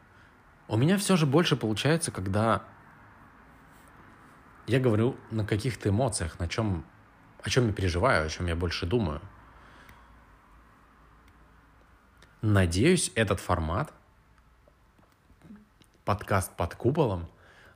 У 0.67 0.77
меня 0.77 0.99
все 0.99 1.17
же 1.17 1.25
больше 1.25 1.55
получается, 1.55 2.11
когда 2.11 2.61
я 4.67 4.79
говорю 4.79 5.15
на 5.31 5.43
каких-то 5.43 5.89
эмоциях, 5.89 6.37
на 6.37 6.47
чем, 6.47 6.85
о 7.41 7.49
чем 7.49 7.65
я 7.65 7.73
переживаю, 7.73 8.27
о 8.27 8.29
чем 8.29 8.45
я 8.45 8.55
больше 8.55 8.85
думаю. 8.85 9.19
Надеюсь, 12.43 13.11
этот 13.15 13.39
формат 13.39 13.91
подкаст 16.05 16.55
под 16.55 16.75
куполом 16.75 17.27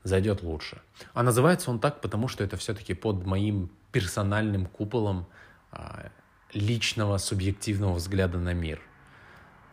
зайдет 0.04 0.44
лучше. 0.44 0.84
А 1.16 1.24
называется 1.24 1.72
он 1.72 1.80
так, 1.80 2.00
потому 2.00 2.28
что 2.28 2.44
это 2.44 2.58
все-таки 2.58 2.94
под 2.94 3.26
моим 3.26 3.72
персональным 3.92 4.68
куполом 4.68 5.26
а, 5.72 6.12
личного 6.54 7.18
субъективного 7.18 7.96
взгляда 7.96 8.38
на 8.38 8.54
мир. 8.54 8.80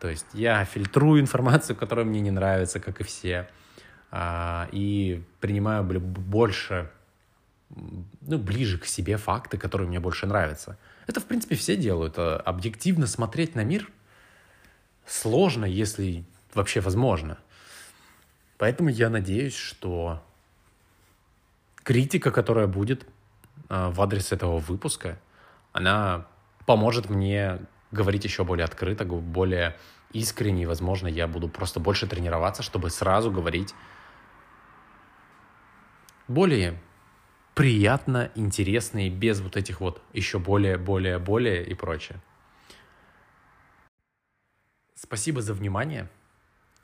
То 0.01 0.09
есть 0.09 0.27
я 0.33 0.65
фильтрую 0.65 1.21
информацию, 1.21 1.77
которая 1.77 2.05
мне 2.05 2.21
не 2.21 2.31
нравится, 2.31 2.81
как 2.81 3.01
и 3.01 3.05
все, 3.05 3.49
а, 4.11 4.69
и 4.73 5.23
принимаю 5.41 5.85
больше, 5.85 6.91
ну, 7.69 8.39
ближе 8.39 8.79
к 8.79 8.87
себе 8.87 9.17
факты, 9.19 9.59
которые 9.59 9.89
мне 9.89 10.01
больше 10.01 10.27
нравятся. 10.27 10.79
Это, 11.07 11.21
в 11.21 11.27
принципе, 11.27 11.55
все 11.55 11.77
делают. 11.77 12.15
А 12.19 12.37
объективно 12.39 13.07
смотреть 13.07 13.55
на 13.55 13.63
мир 13.63 13.91
сложно, 15.07 15.65
если 15.67 16.25
вообще 16.55 16.81
возможно– 16.81 17.39
Поэтому 18.61 18.91
я 18.91 19.09
надеюсь, 19.09 19.57
что 19.57 20.23
критика, 21.77 22.31
которая 22.31 22.67
будет 22.67 23.07
э, 23.71 23.89
в 23.89 24.03
адрес 24.03 24.33
этого 24.33 24.59
выпуска, 24.59 25.19
она 25.73 26.27
поможет 26.67 27.09
мне 27.09 27.59
говорить 27.91 28.25
еще 28.25 28.45
более 28.45 28.65
открыто, 28.65 29.05
более 29.05 29.77
искренне, 30.13 30.63
и, 30.63 30.67
возможно, 30.67 31.07
я 31.09 31.27
буду 31.27 31.49
просто 31.49 31.81
больше 31.81 32.07
тренироваться, 32.07 32.63
чтобы 32.63 32.91
сразу 32.91 33.31
говорить 33.31 33.75
более 36.29 36.81
приятно, 37.55 38.31
интересно 38.35 39.07
и 39.07 39.11
без 39.11 39.41
вот 39.41 39.57
этих 39.57 39.81
вот 39.81 40.03
еще 40.13 40.39
более, 40.39 40.79
более, 40.79 41.19
более 41.19 41.65
и 41.67 41.75
прочее. 41.75 42.21
Спасибо 44.95 45.43
за 45.43 45.55
внимание. 45.55 46.09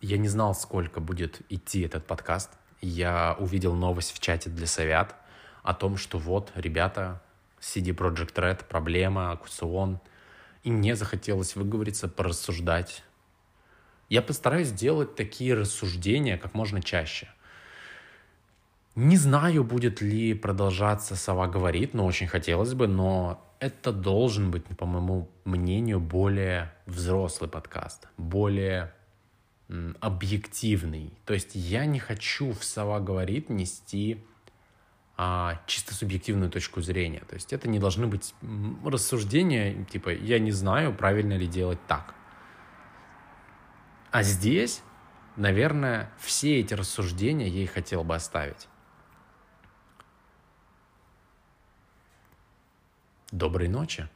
Я 0.00 0.18
не 0.18 0.28
знал, 0.28 0.54
сколько 0.54 1.00
будет 1.00 1.40
идти 1.48 1.82
этот 1.82 2.06
подкаст. 2.06 2.50
Я 2.80 3.36
увидел 3.38 3.74
новость 3.74 4.12
в 4.12 4.20
чате 4.20 4.50
для 4.50 4.66
совят 4.66 5.14
о 5.62 5.74
том, 5.74 5.96
что 5.96 6.18
вот, 6.18 6.52
ребята, 6.54 7.22
CD 7.60 7.94
Project 7.94 8.34
Red, 8.34 8.64
проблема, 8.64 9.32
аукцион. 9.32 10.00
И 10.66 10.70
мне 10.72 10.96
захотелось 10.96 11.54
выговориться, 11.54 12.08
порассуждать. 12.08 13.04
Я 14.08 14.20
постараюсь 14.20 14.66
сделать 14.66 15.14
такие 15.14 15.54
рассуждения 15.54 16.36
как 16.38 16.54
можно 16.54 16.82
чаще. 16.82 17.28
Не 18.96 19.16
знаю, 19.16 19.62
будет 19.62 20.00
ли 20.00 20.34
продолжаться 20.34 21.14
«Сова 21.14 21.46
говорит», 21.46 21.94
но 21.94 22.04
очень 22.04 22.26
хотелось 22.26 22.74
бы, 22.74 22.88
но 22.88 23.48
это 23.60 23.92
должен 23.92 24.50
быть, 24.50 24.64
по 24.76 24.86
моему 24.86 25.30
мнению, 25.44 26.00
более 26.00 26.72
взрослый 26.86 27.48
подкаст, 27.48 28.08
более 28.16 28.92
объективный. 30.00 31.12
То 31.26 31.34
есть 31.34 31.54
я 31.54 31.86
не 31.86 32.00
хочу 32.00 32.50
в 32.50 32.64
«Сова 32.64 32.98
говорит» 32.98 33.50
нести 33.50 34.24
а, 35.16 35.60
чисто 35.66 35.94
субъективную 35.94 36.50
точку 36.50 36.80
зрения. 36.82 37.20
То 37.20 37.34
есть 37.34 37.52
это 37.52 37.68
не 37.68 37.78
должны 37.78 38.06
быть 38.06 38.34
рассуждения, 38.84 39.84
типа 39.84 40.10
«я 40.10 40.38
не 40.38 40.52
знаю, 40.52 40.94
правильно 40.94 41.34
ли 41.34 41.46
делать 41.46 41.78
так». 41.86 42.14
А 44.10 44.22
здесь, 44.22 44.82
наверное, 45.36 46.10
все 46.18 46.60
эти 46.60 46.74
рассуждения 46.74 47.48
и 47.48 47.66
хотел 47.66 48.04
бы 48.04 48.14
оставить. 48.14 48.68
Доброй 53.30 53.68
ночи. 53.68 54.08